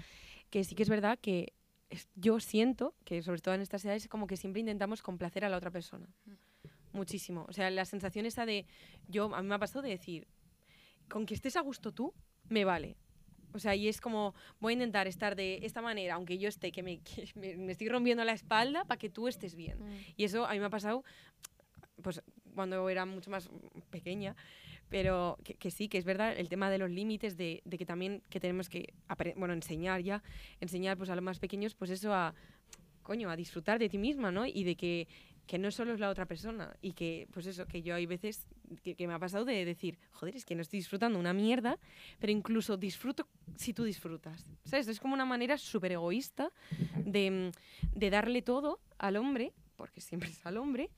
[0.50, 1.54] que sí que es verdad que
[2.14, 5.56] yo siento que, sobre todo en estas edades, como que siempre intentamos complacer a la
[5.56, 6.08] otra persona.
[6.92, 7.46] Muchísimo.
[7.48, 8.66] O sea, la sensación esa de.
[9.08, 10.26] Yo, a mí me ha pasado de decir,
[11.08, 12.12] con que estés a gusto tú,
[12.48, 12.96] me vale.
[13.52, 16.70] O sea, y es como, voy a intentar estar de esta manera, aunque yo esté,
[16.70, 19.78] que me, que me, me estoy rompiendo la espalda para que tú estés bien.
[19.80, 19.98] Mm.
[20.16, 21.04] Y eso a mí me ha pasado
[22.00, 22.22] pues
[22.54, 23.48] cuando era mucho más
[23.90, 24.36] pequeña,
[24.90, 28.22] pero que, sí, que es verdad el tema de los límites, de, de que también
[28.28, 28.92] que tenemos que
[29.36, 30.22] bueno, enseñar ya,
[30.60, 32.34] enseñar pues a los más pequeños pues eso a
[33.02, 34.46] coño, a disfrutar de ti misma, ¿no?
[34.46, 35.08] Y de que,
[35.46, 38.46] que no solo es la otra persona y que pues eso, que yo hay veces
[38.82, 41.78] que, me ha pasado de decir, joder, es que no estoy disfrutando una mierda,
[42.18, 43.26] pero incluso disfruto
[43.56, 44.44] si tú disfrutas.
[44.64, 44.86] ¿Sabes?
[44.88, 46.52] Es como una manera súper egoísta
[47.04, 47.52] de,
[47.94, 50.90] de darle todo al hombre, porque siempre es al hombre,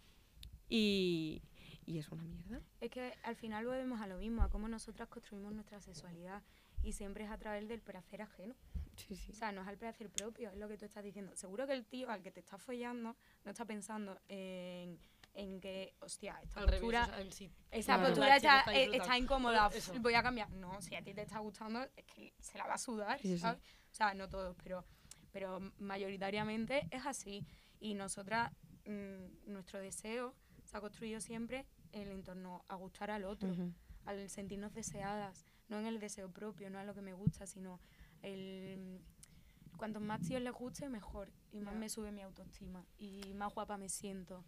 [0.68, 1.42] y,
[1.86, 2.60] y es una mierda.
[2.80, 6.42] Es que al final volvemos a lo mismo, a cómo nosotras construimos nuestra sexualidad
[6.82, 8.54] y siempre es a través del placer ajeno.
[8.96, 9.32] Sí, sí.
[9.32, 11.34] O sea, no es al placer propio, es lo que tú estás diciendo.
[11.36, 14.98] Seguro que el tío al que te estás follando no está pensando en,
[15.34, 17.50] en que, hostia, esta Al revés, postura, o sea, sí.
[17.70, 18.08] esa Claro.
[18.08, 19.94] postura está, está eh, está incómoda, Eso.
[20.00, 20.50] voy a cambiar.
[20.50, 23.28] No, si a ti te está gustando, es que se la va a sudar, Sí,
[23.28, 23.40] sí, sí.
[23.40, 23.62] ¿sabes?
[23.90, 24.84] O sea, no todos, pero,
[25.32, 27.46] pero mayoritariamente es así.
[27.80, 28.52] Y nosotras,
[28.86, 30.34] mm, nuestro deseo
[30.72, 33.54] se ha construido siempre en el entorno a gustar al otro
[34.06, 37.78] al sentirnos deseadas, no en el deseo propio, no a lo que me gusta, sino
[38.22, 39.00] el
[39.76, 41.30] cuanto más tíos les guste, mejor.
[41.52, 44.44] Y más me sube mi autoestima y más guapa me siento.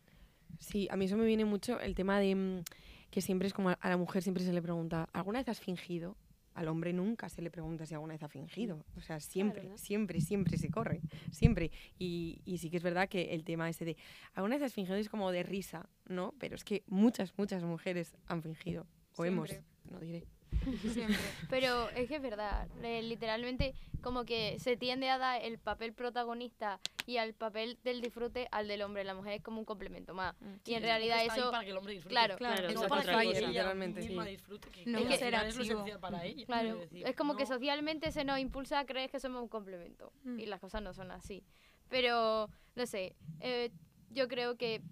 [0.58, 2.62] Sí, a mí eso me viene mucho el tema de mm,
[3.10, 6.16] que siempre es como a la mujer siempre se le pregunta, ¿alguna vez has fingido?
[6.54, 8.84] Al hombre nunca se le pregunta si alguna vez ha fingido.
[8.96, 9.76] O sea, siempre, ¿no?
[9.76, 11.00] siempre, siempre se corre.
[11.30, 11.70] Siempre.
[11.98, 13.96] Y, y sí que es verdad que el tema ese de,
[14.34, 14.96] ¿alguna vez has fingido?
[14.96, 16.32] Es como de risa, ¿no?
[16.38, 18.86] Pero es que muchas, muchas mujeres han fingido.
[19.16, 19.68] O hemos, Siempre.
[19.90, 20.24] no diré.
[20.92, 21.16] Siempre.
[21.50, 25.92] Pero es que es verdad, eh, literalmente como que se tiende a dar el papel
[25.94, 29.02] protagonista y al papel del disfrute al del hombre.
[29.04, 30.34] La mujer es como un complemento más.
[30.40, 30.44] Mm.
[30.66, 31.50] y en Sí, realidad está ahí eso...
[31.50, 32.14] para que el hombre disfrute.
[32.14, 34.30] Claro, Claro, no es para que ella literalmente, misma sí.
[34.30, 36.46] disfrute, que, No que final es lo esencial para ella.
[36.46, 39.48] Claro, decir, es como que no- socialmente se nos impulsa a creer que somos un
[39.48, 40.38] complemento Mm.
[40.40, 41.42] y las cosas no son así.
[41.88, 43.70] Pero, no sé, eh,
[44.10, 44.82] yo creo que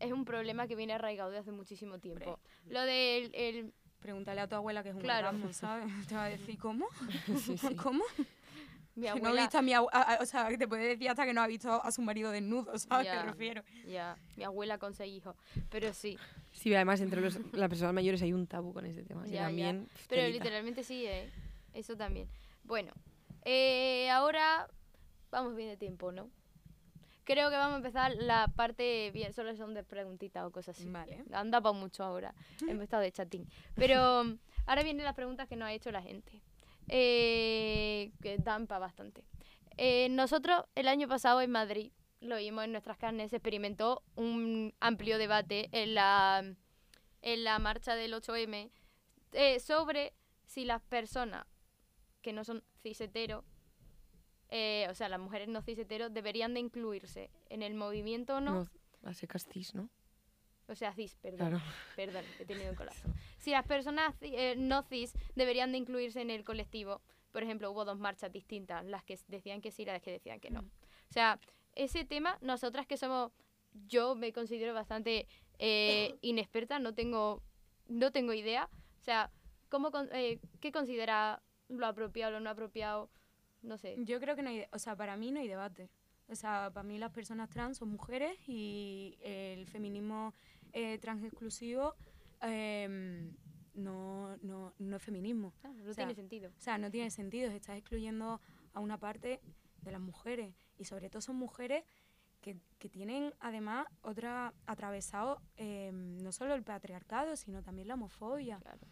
[0.00, 2.38] es un problema que viene arraigado desde hace muchísimo tiempo.
[2.66, 5.28] Lo del el, Pregúntale a tu abuela que es un Claro.
[5.28, 5.86] orgasmo, ¿sabes?
[6.08, 6.86] Te va a decir, ¿cómo?
[7.44, 7.74] Sí, sí.
[7.76, 8.04] ¿Cómo?
[8.94, 10.66] mi Que no ha abuela, visto a mi abu- a- a- o sea, que te
[10.66, 13.06] puede decir hasta que no ha visto a su marido desnudo, ¿sabes?
[13.06, 13.24] Ya.
[13.24, 13.62] Me refiero.
[13.86, 15.36] ya, mi abuela con seis hijos,
[15.70, 16.18] pero sí,
[16.52, 19.26] Sí, además entre los, las personas mayores hay un tabú con ese tema.
[19.26, 20.44] Ya, también, pero telita.
[20.44, 21.30] literalmente sí, eh,
[21.74, 22.26] eso también.
[22.64, 22.92] Bueno,
[23.44, 24.66] eh, ahora
[25.30, 26.30] vamos bien de tiempo, ¿no?
[27.26, 30.88] Creo que vamos a empezar la parte bien, solo son de preguntitas o cosas así.
[30.88, 31.24] Vale.
[31.32, 32.32] Anda para mucho ahora.
[32.68, 33.48] Hemos estado de chatín.
[33.74, 36.40] Pero mm, ahora vienen las preguntas que nos ha hecho la gente.
[36.88, 39.24] eh, que dan para bastante.
[39.76, 44.72] Eh, nosotros el año pasado en Madrid, lo vimos en nuestras carnes, se experimentó un
[44.78, 46.44] amplio debate en la,
[47.22, 48.70] en la marcha del 8M
[49.32, 50.14] eh, sobre
[50.46, 51.44] si las personas
[52.22, 53.44] que no son ciseteros,
[54.50, 58.68] eh, o sea, las mujeres no ciseteros, deberían de incluirse en el movimiento o no.
[59.02, 59.88] No, secas cis, ¿no?
[60.68, 61.62] o sea, cis, perdón, Claro.
[61.94, 63.08] perdón, he tenido un colapso.
[63.38, 67.84] Si las personas eh, no cis deberían de incluirse en el colectivo, por ejemplo, hubo
[67.84, 70.62] dos marchas distintas, las que decían que sí y las que decían que no.
[70.62, 70.70] Mm.
[71.10, 71.38] O sea,
[71.74, 73.30] ese tema, nosotras que somos,
[73.86, 75.28] yo me considero bastante
[75.58, 77.42] eh, inexperta, no tengo,
[77.86, 78.68] no tengo idea.
[78.98, 79.30] O sea,
[79.68, 83.10] ¿cómo, eh, ¿qué considera lo apropiado, lo no apropiado?
[83.66, 83.96] No sé.
[83.98, 85.90] Yo creo que no hay, o sea, para mí no hay debate.
[86.28, 90.34] O sea, para mí las personas trans son mujeres y el feminismo
[90.72, 91.94] eh, trans exclusivo
[92.42, 93.32] em,
[93.74, 95.54] no, no, no es feminismo.
[95.62, 96.50] Ah, no o sea, tiene sentido.
[96.56, 98.40] O sea, no tiene sentido, estás excluyendo
[98.72, 99.40] a una parte
[99.82, 101.84] de las mujeres y sobre todo son mujeres
[102.40, 108.58] que, que tienen además otra atravesado em, no solo el patriarcado, sino también la homofobia.
[108.58, 108.86] Claro.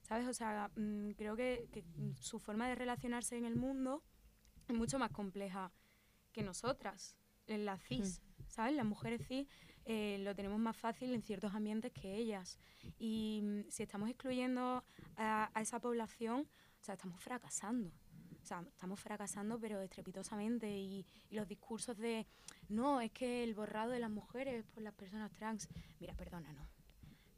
[0.00, 0.26] ¿Sabes?
[0.26, 1.84] O sea, mm, creo que, que,
[2.20, 4.02] su forma de relacionarse en el mundo
[4.70, 5.72] es mucho más compleja
[6.32, 8.74] que nosotras, en las cis, ¿sabes?
[8.74, 9.48] Las mujeres cis
[9.84, 12.58] eh, lo tenemos más fácil en ciertos ambientes que ellas.
[12.98, 14.84] Y mm, si estamos excluyendo
[15.16, 16.48] a, a esa población,
[16.80, 17.90] o sea, estamos fracasando.
[18.42, 20.68] O sea, estamos fracasando, pero estrepitosamente.
[20.78, 22.26] Y, y los discursos de,
[22.68, 25.68] no, es que el borrado de las mujeres por las personas trans.
[25.98, 26.68] Mira, perdona, no.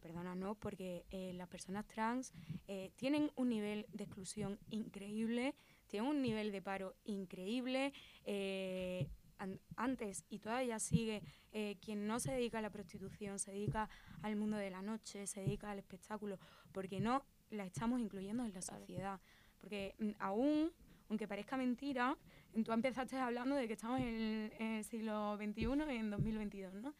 [0.01, 2.33] Perdona, no, porque eh, las personas trans
[2.67, 5.55] eh, tienen un nivel de exclusión increíble,
[5.93, 7.93] tienen un nivel de paro increíble.
[8.25, 9.07] eh,
[9.39, 13.89] an- antes y todavía sigue, eh, quien no se dedica a la prostitución, se dedica
[14.23, 16.39] al mundo de la noche, se dedica al espectáculo,
[16.73, 19.21] porque no la estamos incluyendo en la sociedad.
[19.61, 20.71] Porque mm, aún,
[21.11, 22.17] aunque parezca mentira,
[22.65, 26.95] tú empezaste hablando de que estamos en el, en el siglo XXI, en 2022, ¿no?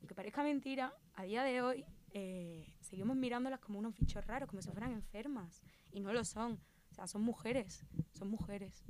[0.00, 4.60] Aunque parezca mentira, a día de hoy eh, seguimos mirándolas como unos bichos raros, como
[4.60, 5.62] si fueran enfermas.
[5.92, 6.58] Y no lo son.
[6.90, 7.84] O sea, son mujeres.
[8.12, 8.82] Son mujeres.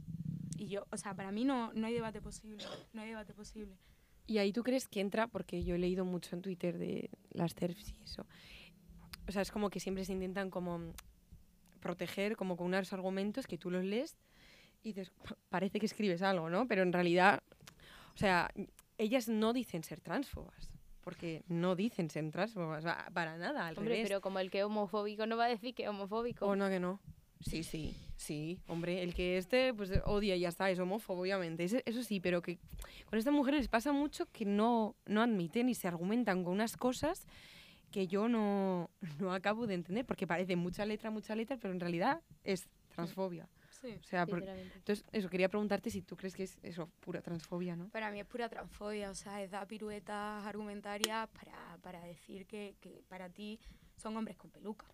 [0.56, 2.64] Y yo, o sea, para mí no, no hay debate posible.
[2.92, 3.76] No hay debate posible.
[4.26, 7.54] Y ahí tú crees que entra, porque yo he leído mucho en Twitter de las
[7.54, 8.26] TERFs y eso.
[9.28, 10.92] O sea, es como que siempre se intentan como
[11.80, 14.16] proteger, como con unos argumentos que tú los lees
[14.82, 16.66] y dices, "Pa- parece que escribes algo, ¿no?
[16.68, 17.42] Pero en realidad,
[18.14, 18.50] o sea,
[18.98, 24.08] ellas no dicen ser transfobas, porque no dicen ser transfobas, para nada, al Hombre, revés.
[24.08, 26.46] pero como el que es homofóbico no va a decir que es homofóbico.
[26.46, 27.00] ¿O no que no?
[27.40, 28.60] Sí, sí, sí.
[28.68, 31.64] Hombre, el que este, pues odia y ya está, es homófobo, obviamente.
[31.64, 32.58] Eso, eso sí, pero que
[33.08, 36.76] con estas mujeres les pasa mucho que no, no admiten y se argumentan con unas
[36.76, 37.26] cosas
[37.90, 41.80] que yo no, no acabo de entender, porque parece mucha letra, mucha letra, pero en
[41.80, 43.48] realidad es transfobia.
[43.70, 43.96] Sí.
[43.98, 47.88] O sea, entonces, eso, quería preguntarte si tú crees que es eso, pura transfobia, ¿no?
[47.88, 52.76] Para mí es pura transfobia, o sea, es dar piruetas argumentarias para, para decir que,
[52.80, 53.58] que para ti
[53.96, 54.84] son hombres con peluca.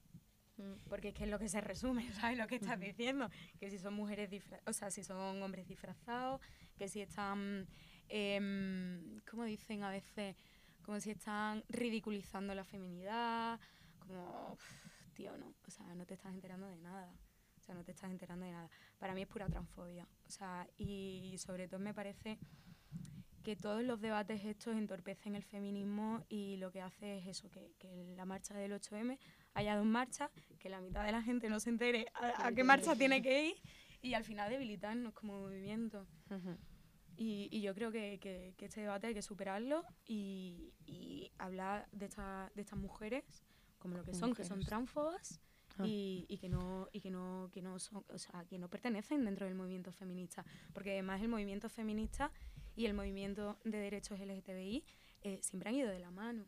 [0.89, 2.39] Porque es que es lo que se resume, ¿sabes?
[2.39, 3.29] Lo que estás diciendo.
[3.59, 6.41] Que si son mujeres disfra- o sea, si son hombres disfrazados,
[6.77, 7.67] que si están,
[8.09, 10.37] em, ¿cómo dicen a veces?
[10.83, 13.59] Como si están ridiculizando la feminidad,
[13.99, 14.63] como, uf,
[15.15, 17.13] tío, no, o sea, no te estás enterando de nada.
[17.59, 18.71] O sea, no te estás enterando de nada.
[18.99, 20.07] Para mí es pura transfobia.
[20.27, 22.39] O sea, y sobre todo me parece
[23.43, 27.73] que todos los debates estos entorpecen el feminismo y lo que hace es eso, que,
[27.79, 29.19] que la marcha del 8M
[29.57, 32.63] haya dos marchas, que la mitad de la gente no se entere a, a qué
[32.65, 33.57] marcha tiene que ir
[34.03, 36.07] y al final debilitarnos como movimiento.
[37.17, 41.89] Y, y yo creo que, que- que este debate hay que superarlo y, y hablar
[41.93, 43.25] de, esta- de estas mujeres
[43.79, 44.69] como lo que son, que son mujeres.
[44.69, 45.41] transfobas
[45.79, 45.85] Ah.
[45.87, 49.27] y, y que no y que no que no son o sea que no pertenecen
[49.27, 50.43] dentro del movimiento feminista
[50.73, 52.31] porque además el movimiento feminista
[52.77, 54.85] y el movimiento de derechos LGTBI
[55.21, 56.47] eh, siempre han ido de la mano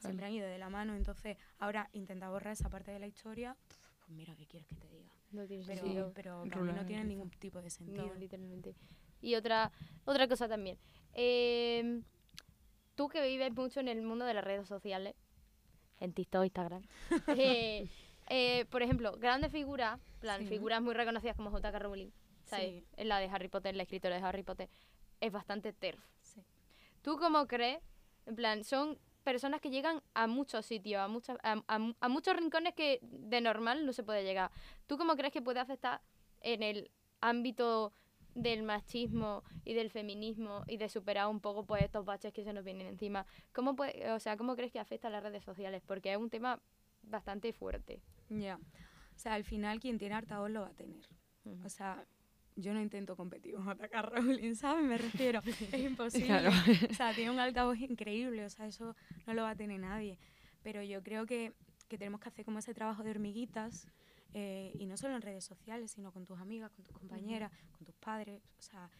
[0.00, 3.56] siempre han ido de la mano entonces ahora intenta borrar esa parte de la historia
[3.98, 6.12] pues mira qué quieres que te diga No tiene pero sentido.
[6.14, 8.74] pero para mí no tiene ningún tipo de sentido No, literalmente.
[9.22, 9.70] Y otra,
[10.06, 10.78] otra cosa también.
[11.12, 12.00] Eh,
[12.94, 15.14] tú que vives mucho en el mundo de las redes sociales,
[16.00, 16.82] en TikTok, Instagram,
[17.36, 17.86] eh,
[18.30, 20.46] eh, por ejemplo, grandes figuras, plan, Sí.
[20.48, 21.78] figuras muy reconocidas como J.K.
[21.78, 22.10] Rowling,
[22.44, 22.70] ¿sabes?
[22.80, 22.84] Sí.
[22.96, 24.68] Es la de Harry Potter, la escritora de Harry Potter,
[25.20, 26.00] es bastante TERF.
[26.22, 26.42] Sí.
[27.02, 27.80] ¿Tú cómo crees?
[28.26, 32.36] En plan, son personas que llegan a muchos sitios, a, muchas, a, a- a muchos
[32.36, 34.50] rincones que de normal no se puede llegar.
[34.86, 36.00] ¿Tú cómo crees que puede afectar
[36.40, 37.92] en el ámbito
[38.34, 42.52] del machismo y del feminismo y de superar un poco pues estos baches que se
[42.52, 43.26] nos vienen encima?
[43.52, 45.82] ¿Cómo, puede, o sea, ¿cómo crees que afecta a las redes sociales?
[45.86, 46.60] Porque es un tema
[47.02, 48.00] bastante fuerte.
[48.28, 51.04] ya o sea al final quien tiene hartavoz lo va a tener.
[51.64, 52.04] O sea,
[52.60, 54.02] yo no intento competir con J.K.
[54.02, 54.84] Rowling, ¿sabes?
[54.84, 55.40] Me refiero,
[55.72, 56.26] es imposible.
[56.26, 56.50] Claro.
[56.90, 58.94] O sea, tiene un altavoz increíble, o sea, eso
[59.26, 60.18] no lo va a tener nadie.
[60.62, 61.52] Pero yo creo que,
[61.88, 63.86] que tenemos que hacer como ese trabajo de hormiguitas,
[64.32, 67.84] eh, y no solo en redes sociales, sino con tus amigas, con tus compañeras, con
[67.84, 68.90] tus padres, o sea,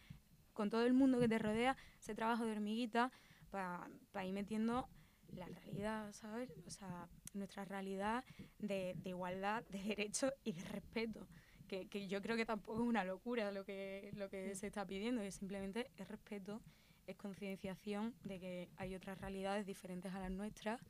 [0.53, 3.11] con todo el mundo que te rodea, ese trabajo de hormiguita
[3.49, 4.89] para ir metiendo
[5.29, 6.51] la realidad, ¿sabes?
[6.65, 8.23] O sea, nuestra realidad
[8.59, 11.27] de, de igualdad, de derechos y de respeto.
[11.71, 14.85] Que, que, yo creo que tampoco es una locura lo que, lo que se está
[14.85, 16.61] pidiendo, que simplemente es respeto,
[17.07, 20.81] es concienciación de que hay otras realidades diferentes a las nuestras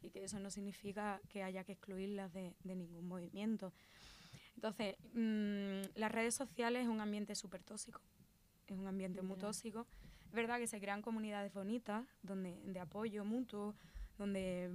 [0.00, 3.74] y que eso no significa que haya que excluirlas de, de ningún movimiento.
[4.54, 8.00] Entonces, mmm, las redes sociales es un ambiente súper tóxico,
[8.66, 9.86] es un ambiente muy tóxico.
[10.24, 13.74] Es verdad que se crean comunidades bonitas, donde, de apoyo mutuo,
[14.16, 14.72] donde,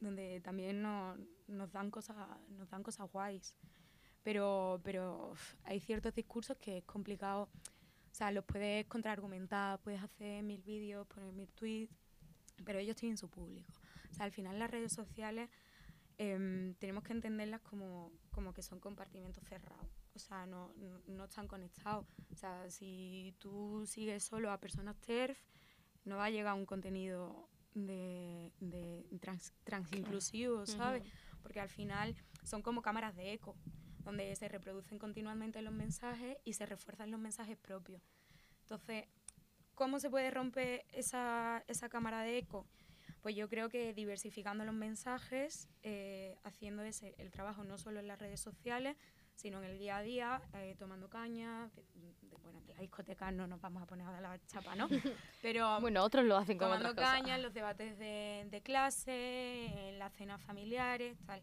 [0.00, 2.16] donde también nos, nos, dan cosas,
[2.50, 3.56] nos dan cosas guays.
[4.24, 7.48] Pero, pero uf, hay ciertos discursos que es complicado.
[8.10, 11.94] O sea, los puedes contraargumentar, puedes hacer mil vídeos, poner mil tweets,
[12.64, 13.72] pero ellos tienen su público.
[14.10, 15.50] O sea, al final las redes sociales
[16.18, 19.86] eh, tenemos que entenderlas como, como que son compartimentos cerrados.
[20.14, 22.06] O sea, no, no, no, están conectados.
[22.32, 25.38] O sea, si tú sigues solo a personas TERF,
[26.04, 30.78] no va a llegar un contenido de, de trans, transinclusivo, claro.
[30.78, 31.02] ¿sabes?
[31.02, 31.42] Uh -huh.
[31.42, 33.56] Porque al final son como cámaras de eco,
[34.04, 38.02] donde se reproducen continuamente los mensajes y se refuerzan los mensajes propios.
[38.62, 39.06] Entonces,
[39.74, 42.66] ¿cómo se puede romper esa, esa cámara de eco?
[43.22, 48.06] Pues yo creo que diversificando los mensajes, eh, haciendo ese, el trabajo no solo en
[48.06, 48.96] las redes sociales,
[49.34, 51.70] sino en el día a día, eh, tomando caña.
[52.42, 54.88] Bueno, de la discoteca no nos vamos a poner a dar la chapa, ¿no?
[55.42, 57.36] Pero bueno, otros lo hacen tomando otras caña cosas.
[57.36, 61.42] en los debates de, de clase, en las cenas familiares, tal.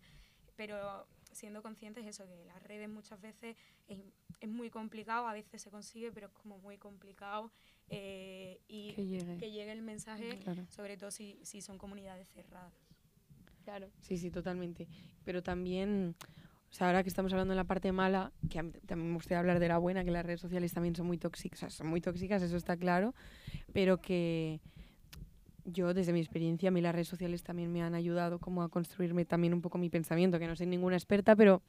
[0.56, 3.56] Pero siendo conscientes eso, que las redes muchas veces
[3.88, 4.00] es,
[4.39, 7.52] es, muy complicado, a veces se consigue, pero es como muy complicado
[7.89, 9.38] eh, y que llegue.
[9.38, 10.65] que llegue el mensaje, Claro.
[10.70, 12.74] sobre todo si, si son comunidades cerradas.
[13.63, 13.89] Claro.
[14.02, 14.88] Sí, sí, totalmente.
[15.24, 16.15] Pero también,
[16.70, 19.15] o sea, ahora que estamos hablando de la parte mala, que a mí también me
[19.15, 21.70] gustaría hablar de la buena, que las redes sociales también son muy tóxicas, o sea,
[21.70, 23.13] son muy tóxicas, eso está claro,
[23.74, 24.62] pero que
[25.65, 28.69] yo desde mi experiencia, a mí las redes sociales también me han ayudado como a
[28.69, 31.62] construirme también un poco mi pensamiento, que no soy ninguna experta, pero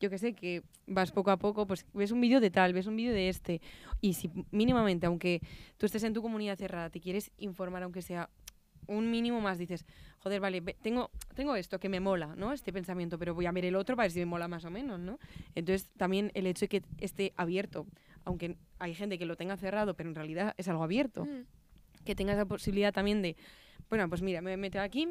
[0.00, 2.86] yo que sé, que vas poco a poco, pues ves un vídeo de tal, ves
[2.86, 3.60] un vídeo de este,
[4.00, 5.40] y si mínimamente, aunque
[5.76, 8.30] tú estés en tu comunidad cerrada, te quieres informar, aunque sea
[8.86, 9.86] un mínimo más, dices,
[10.18, 12.52] joder, vale, tengo, tengo esto que me mola, ¿no?
[12.52, 14.70] Este pensamiento, pero voy a ver el otro para ver si me mola más o
[14.70, 15.18] menos, ¿no?
[15.54, 17.86] Entonces, también el hecho de que esté abierto,
[18.24, 21.24] aunque hay gente que lo tenga cerrado, pero en realidad es algo abierto.
[21.24, 21.59] Mm
[22.04, 23.36] que tengas la posibilidad también de,
[23.88, 25.08] bueno, pues mira, me voy a meter aquí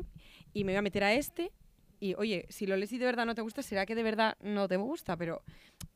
[0.54, 1.52] y me voy a meter a este
[2.00, 4.38] y, oye, si lo lees y de verdad no te gusta, será que de verdad
[4.42, 5.42] no te gusta, pero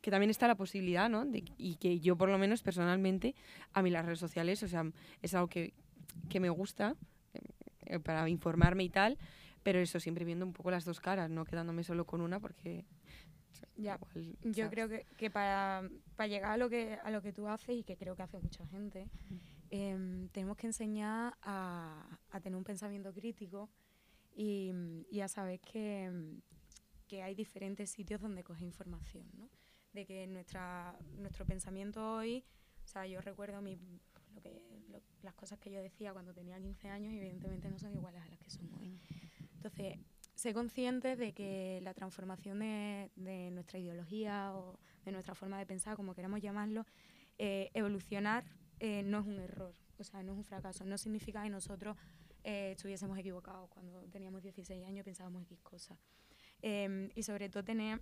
[0.02, 1.26] que también está la posibilidad, ¿no?
[1.26, 3.36] De, y que yo, por lo menos, personalmente,
[3.72, 4.84] a mí las redes sociales, o sea,
[5.22, 5.74] es algo que,
[6.30, 6.96] que me gusta
[7.86, 9.18] eh, para informarme y tal,
[9.64, 12.84] pero eso, siempre viendo un poco las dos caras, no quedándome solo con una, porque...
[13.78, 17.32] Ya, igual, yo creo que, que para, para llegar a lo que, a lo que
[17.32, 22.20] tú haces y que creo que hace mucha gente, mm eh, tenemos que enseñar a,
[22.30, 23.72] a, tener un pensamiento crítico
[24.36, 24.72] y,
[25.10, 26.12] y a saber que,
[27.08, 29.50] que, hay diferentes sitios donde coger información, ¿no?
[29.92, 32.46] De que nuestra, nuestro pensamiento hoy,
[32.84, 33.80] o sea, yo recuerdo mi,
[34.36, 37.96] lo que, lo, las cosas que yo decía cuando tenía 15 años evidentemente no son
[37.96, 39.02] iguales a las que son hoy.
[39.56, 39.98] Entonces,
[40.36, 45.66] sé consciente de que la transformación de, de nuestra ideología o de nuestra forma de
[45.66, 46.86] pensar, como queramos llamarlo,
[47.40, 48.46] eh, evolucionar
[48.86, 50.84] eh, no es un error, o sea, no es un fracaso.
[50.84, 51.96] No significa que nosotros
[52.44, 55.98] eh, estuviésemos equivocados cuando teníamos 16 años pensábamos X cosas.
[56.62, 58.02] Eh, y sobre todo tener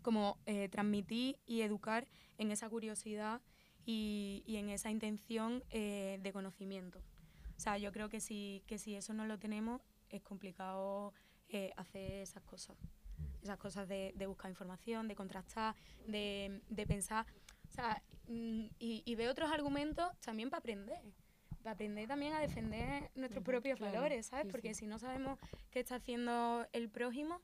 [0.00, 0.38] como
[0.70, 3.42] transmitir y educar en esa curiosidad
[3.84, 6.98] y, y en esa intención de conocimiento.
[7.56, 11.12] O sea, yo creo que si, que si eso no lo tenemos, es complicado
[11.76, 12.76] hacer esas cosas.
[13.42, 15.76] Esas cosas de, de buscar información, de contrastar,
[16.06, 17.26] de, de pensar
[17.70, 21.00] o sea, y, y ve otros argumentos también para aprender.
[21.62, 24.46] Para aprender también a defender nuestros propios claro, valores, ¿sabes?
[24.46, 24.80] sí, Porque sí.
[24.80, 25.38] si no sabemos
[25.70, 27.40] qué está haciendo el prójimo,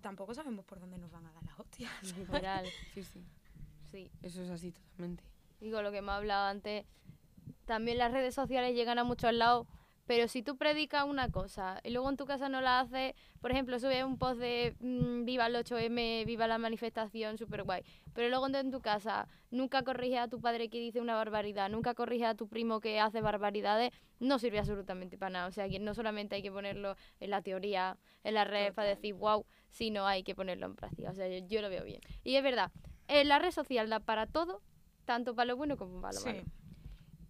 [0.00, 1.90] tampoco sabemos por dónde nos van a dar las hostias.
[2.16, 2.66] Literal.
[2.94, 3.24] Sí, sí.
[3.90, 4.10] Sí.
[4.22, 5.22] Eso es así totalmente.
[5.60, 6.84] Digo, lo que hemos hablado antes,
[7.64, 9.66] también las redes sociales llegan a muchos lados,
[10.06, 13.50] pero si tú predicas una cosa y luego en tu casa no la haces, por
[13.50, 17.82] ejemplo, subes un post de mmm, viva el 8M, viva la manifestación, súper guay,
[18.12, 21.94] pero luego en tu casa nunca corriges a tu padre que dice una barbaridad, nunca
[21.94, 25.46] corriges a tu primo que hace barbaridades, no sirve absolutamente para nada.
[25.48, 28.88] O sea, que no solamente hay que ponerlo en la teoría, en la red para
[28.88, 31.10] decir wow, sino hay que ponerlo en práctica.
[31.10, 32.00] O sea, yo, yo lo veo bien.
[32.24, 32.70] Y es verdad,
[33.08, 34.62] en la red social da para todo,
[35.04, 36.28] tanto para lo bueno como para lo Sí.
[36.28, 36.42] malo.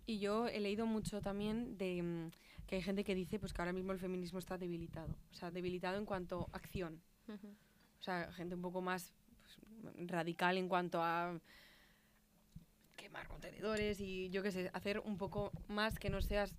[0.07, 2.31] Y yo he leído mucho también de mm,
[2.67, 5.15] que hay gente que dice pues que ahora mismo el feminismo está debilitado.
[5.31, 7.01] O sea, debilitado en cuanto a acción.
[7.29, 9.13] O sea, gente un poco más
[9.43, 11.39] pues, radical en cuanto a
[12.97, 16.55] quemar contenedores y yo qué sé, hacer un poco más que no seas...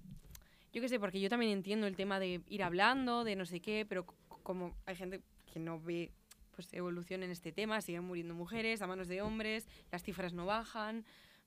[0.74, 3.62] Yo qué sé, porque yo también entiendo el tema de ir hablando, de no sé
[3.62, 4.06] qué, pero
[4.44, 6.12] como hay gente que no ve
[6.56, 10.46] pues evolución en este tema, siguen muriendo mujeres a manos de hombres, las cifras no
[10.46, 11.06] bajan,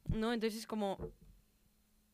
[0.08, 0.32] ¿no?
[0.32, 0.98] Entonces es como,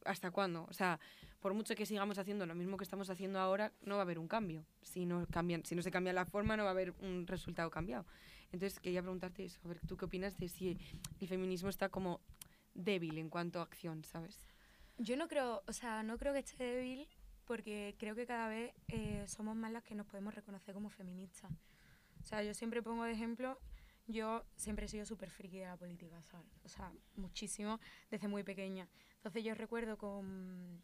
[0.04, 0.66] ¿hasta cuándo?
[0.70, 0.98] O sea,
[1.46, 4.18] por mucho que sigamos haciendo lo mismo que estamos haciendo ahora, no va a haber
[4.18, 4.66] un cambio.
[4.82, 7.70] Si no, cambian, si no se cambia la forma, no va a haber un resultado
[7.70, 8.04] cambiado.
[8.50, 10.76] Entonces quería preguntarte eso, a ver, ¿tú qué opinas de si
[11.20, 12.20] el feminismo está como
[12.74, 14.44] débil en cuanto a acción, ¿sabes?
[14.98, 17.06] Yo no creo, o sea, no creo que esté débil
[17.44, 21.52] porque creo que cada vez eh, somos más las que nos podemos reconocer como feministas.
[22.24, 23.56] O sea, yo siempre pongo de ejemplo,
[24.08, 26.58] yo siempre he sido súper friki de la política, ¿sabes?
[26.64, 27.78] O sea, muchísimo
[28.10, 28.88] desde muy pequeña.
[29.18, 30.82] Entonces yo recuerdo con,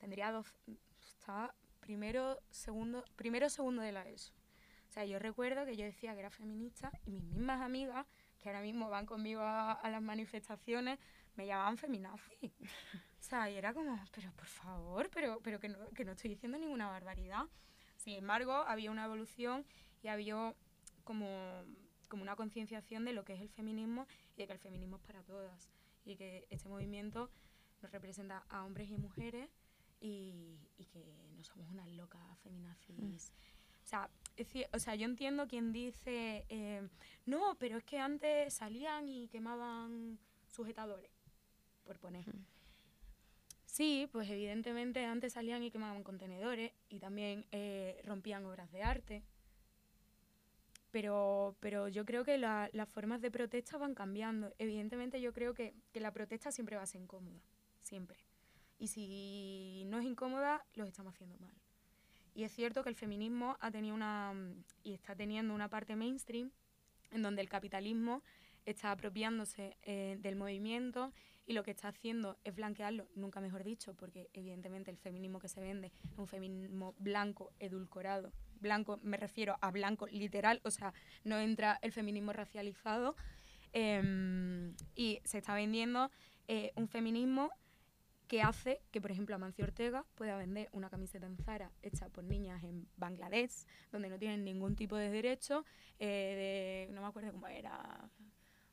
[0.00, 0.52] tendría dos,
[0.98, 4.32] estaba primero, segundo, primero, segundo de la ESO.
[4.88, 8.06] O sea, yo recuerdo que yo decía que era feminista y mis mismas amigas,
[8.40, 10.98] que ahora mismo van conmigo a, a las manifestaciones,
[11.36, 12.52] me llamaban feminazi.
[13.20, 16.30] O sea, y era como, pero por favor, pero, pero que, no, que no estoy
[16.30, 17.44] diciendo ninguna barbaridad.
[17.98, 19.66] Sin embargo, había una evolución
[20.02, 20.54] y había
[21.04, 21.28] como,
[22.08, 25.02] como una concienciación de lo que es el feminismo y de que el feminismo es
[25.02, 25.70] para todas.
[26.06, 27.30] Y que este movimiento
[27.82, 29.50] nos representa a hombres y mujeres
[30.00, 31.04] y, y que
[31.36, 33.32] no somos unas locas feminazis.
[33.84, 36.88] O sea, es o sea, yo entiendo quien dice, eh,
[37.26, 41.10] no, pero es que antes salían y quemaban sujetadores,
[41.84, 42.24] por poner.
[43.66, 49.22] Sí, pues evidentemente antes salían y quemaban contenedores y también eh, rompían obras de arte.
[50.90, 54.52] Pero, pero yo creo que la- las formas de protesta van cambiando.
[54.58, 57.40] Evidentemente yo creo que, que la protesta siempre va a ser incómoda,
[57.80, 58.18] siempre.
[58.80, 61.54] Y si no es incómoda, los estamos haciendo mal.
[62.34, 65.94] Y es cierto que el feminismo ha tenido una mm, y está teniendo una parte
[65.96, 66.50] mainstream
[67.10, 68.22] en donde el capitalismo
[68.64, 71.12] está apropiándose eh, del movimiento
[71.46, 75.48] y lo que está haciendo es blanquearlo, nunca mejor dicho, porque evidentemente el feminismo que
[75.48, 78.32] se vende es un feminismo blanco, edulcorado.
[78.60, 83.14] Blanco, me refiero a blanco literal, o sea, no entra el feminismo racializado.
[83.72, 86.10] em, y se está vendiendo
[86.48, 87.50] eh, un feminismo
[88.30, 92.22] que hace que, por ejemplo, Amancio Ortega pueda vender una camiseta en Zara hecha por
[92.22, 95.64] niñas en Bangladesh, donde no tienen ningún tipo de derecho,
[95.98, 98.08] eh, de, no me acuerdo cómo era.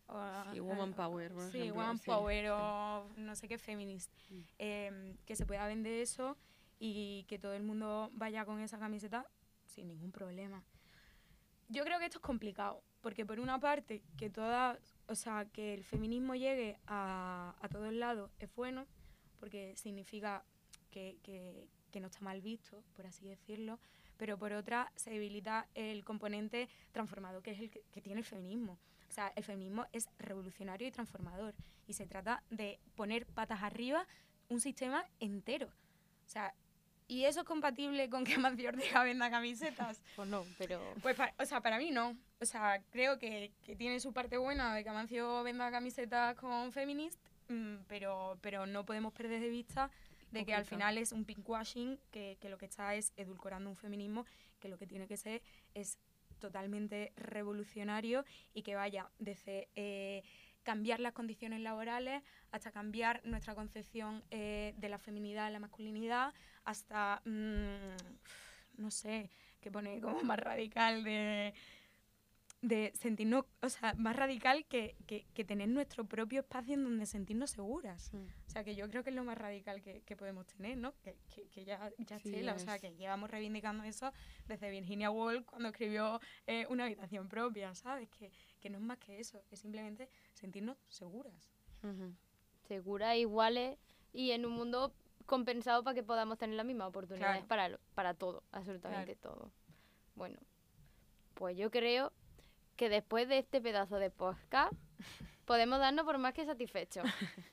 [0.10, 2.06] o- Sí, Woman eh, Power, por Sí, ejemplo, Woman sí.
[2.06, 4.14] Power o no sé qué feminist.
[4.30, 4.42] Mm.
[4.60, 6.38] Em, que se pueda vender eso
[6.78, 9.26] y que todo el mundo vaya con esa camiseta
[9.66, 10.64] sin ningún problema.
[11.70, 14.78] Yo creo que esto es complicado, porque por una parte, que toda,
[15.08, 18.86] o sea, que el feminismo llegue a, a todos lados es bueno,
[19.40, 20.44] porque significa
[20.92, 23.80] que, que- que no está mal visto, por así decirlo,
[24.18, 28.26] pero por otra se debilita el componente transformado, que es el que, que tiene el
[28.26, 28.78] feminismo.
[29.10, 31.56] O sea, el feminismo es revolucionario y transformador,
[31.88, 34.06] y se trata de poner patas arriba
[34.50, 35.68] un sistema entero.
[36.26, 36.54] O sea,
[37.08, 40.02] ¿y eso es compatible con que Amancio Ortega venda camisetas?
[40.18, 40.82] Pues no, pero...
[41.02, 42.18] Pues, pa- o sea, para mí no.
[42.42, 46.72] O sea, creo que, que tiene su parte buena de que Amancio venda camisetas con
[46.74, 47.18] feminist,
[47.88, 49.90] pero, pero no podemos perder de vista
[50.32, 53.78] de que al final es un pinkwashing, que, que lo que está es edulcorando un
[53.78, 54.26] feminismo,
[54.60, 55.42] que lo que tiene que ser
[55.74, 55.98] es
[56.40, 60.24] totalmente revolucionario y que vaya desde eh,
[60.64, 66.34] cambiar las condiciones laborales hasta cambiar nuestra concepción eh, de la feminidad, la masculinidad,
[66.66, 69.30] hasta, mm, no sé,
[69.62, 71.54] que pone como más radical de,
[72.62, 77.06] de sentirnos, o sea, más radical que, que, que tener nuestro propio espacio en donde
[77.06, 78.12] sentirnos seguras.
[78.14, 78.18] Mm.
[78.48, 80.94] O sea, que yo creo que es lo más radical que, que podemos tener, ¿no?
[81.04, 84.12] Que, que, que ya, ya Sí, tela, o sea, que llevamos reivindicando eso
[84.48, 88.10] desde Virginia Woolf cuando escribió eh, Una habitación propia, ¿sabes?
[88.10, 91.52] Que, que no es más que eso, es simplemente sentirnos seguras.
[92.68, 93.78] Seguras, iguales
[94.12, 94.94] y en un mundo
[95.26, 97.48] compensado para que podamos tener las mismas oportunidades Claro.
[97.48, 99.52] para, para todo, absolutamente todo.
[100.16, 100.40] Bueno,
[101.36, 102.12] pues yo creo
[102.78, 104.72] que después de este pedazo de podcast
[105.46, 107.04] podemos darnos por más que satisfechos.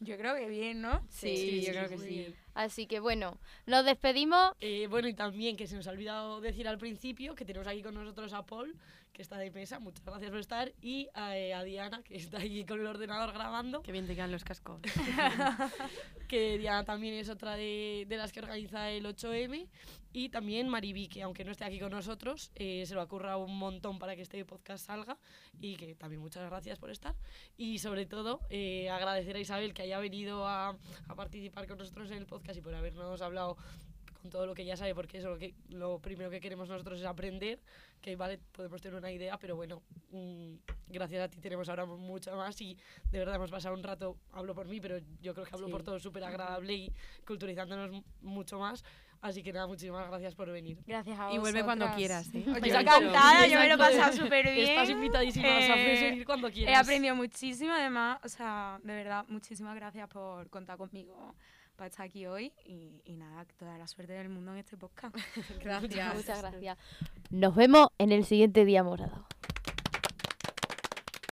[0.00, 1.02] Yo creo que bien, ¿no?
[1.08, 2.34] Sí, yo creo que sí.
[2.54, 4.52] Así que bueno, nos despedimos.
[4.60, 7.82] Eh, bueno, y también que se nos ha olvidado decir al principio que tenemos aquí
[7.82, 8.74] con nosotros a Paul,
[9.14, 12.38] que está de mesa, muchas gracias por estar, y a, eh, a Diana, que está
[12.38, 14.80] allí con el ordenador grabando, Qué bien te quedan los cascos.
[16.28, 19.68] que Diana también es otra de, de las que organiza el 8M,
[20.12, 23.38] y también Mariví, que aunque no esté aquí con nosotros, eh, se lo ha currado
[23.38, 25.16] un montón para que este podcast salga,
[25.60, 27.14] y que también muchas gracias por estar.
[27.56, 30.76] Y sobre todo, eh, agradecer a Isabel que haya venido a,
[31.08, 33.56] a participar con nosotros en el podcast y por habernos hablado
[34.20, 36.98] con todo lo que ya sabe, porque eso lo, que, lo primero que queremos nosotros
[36.98, 37.60] es aprender,
[38.00, 39.82] que vale, podemos tener una idea, pero bueno,
[40.12, 40.54] mm,
[40.88, 42.76] gracias a ti tenemos ahora mucho más y
[43.10, 45.72] de verdad hemos pasado un rato, hablo por mí, pero yo creo que hablo Sí.
[45.72, 46.92] por todos, súper agradable y
[47.26, 48.82] culturizándonos mucho más.
[49.20, 50.78] Así que nada, muchísimas gracias por venir.
[50.86, 52.44] Gracias a Y vuelve cuando quieras, ¿eh?
[52.44, 54.68] Yo encantada, yo me lo he pasado súper bien.
[54.68, 56.80] Estás invitadísima, o sea, puedes Eh, venir cuando He quieras.
[56.82, 61.34] aprendido muchísimo, además, o sea, de verdad, muchísimas gracias por contar conmigo
[61.76, 65.14] para estar aquí hoy y, y nada, toda la suerte del mundo en este podcast.
[65.62, 66.14] Gracias.
[66.14, 66.78] Muchas gracias.
[67.30, 69.26] Nos vemos en el siguiente día morado.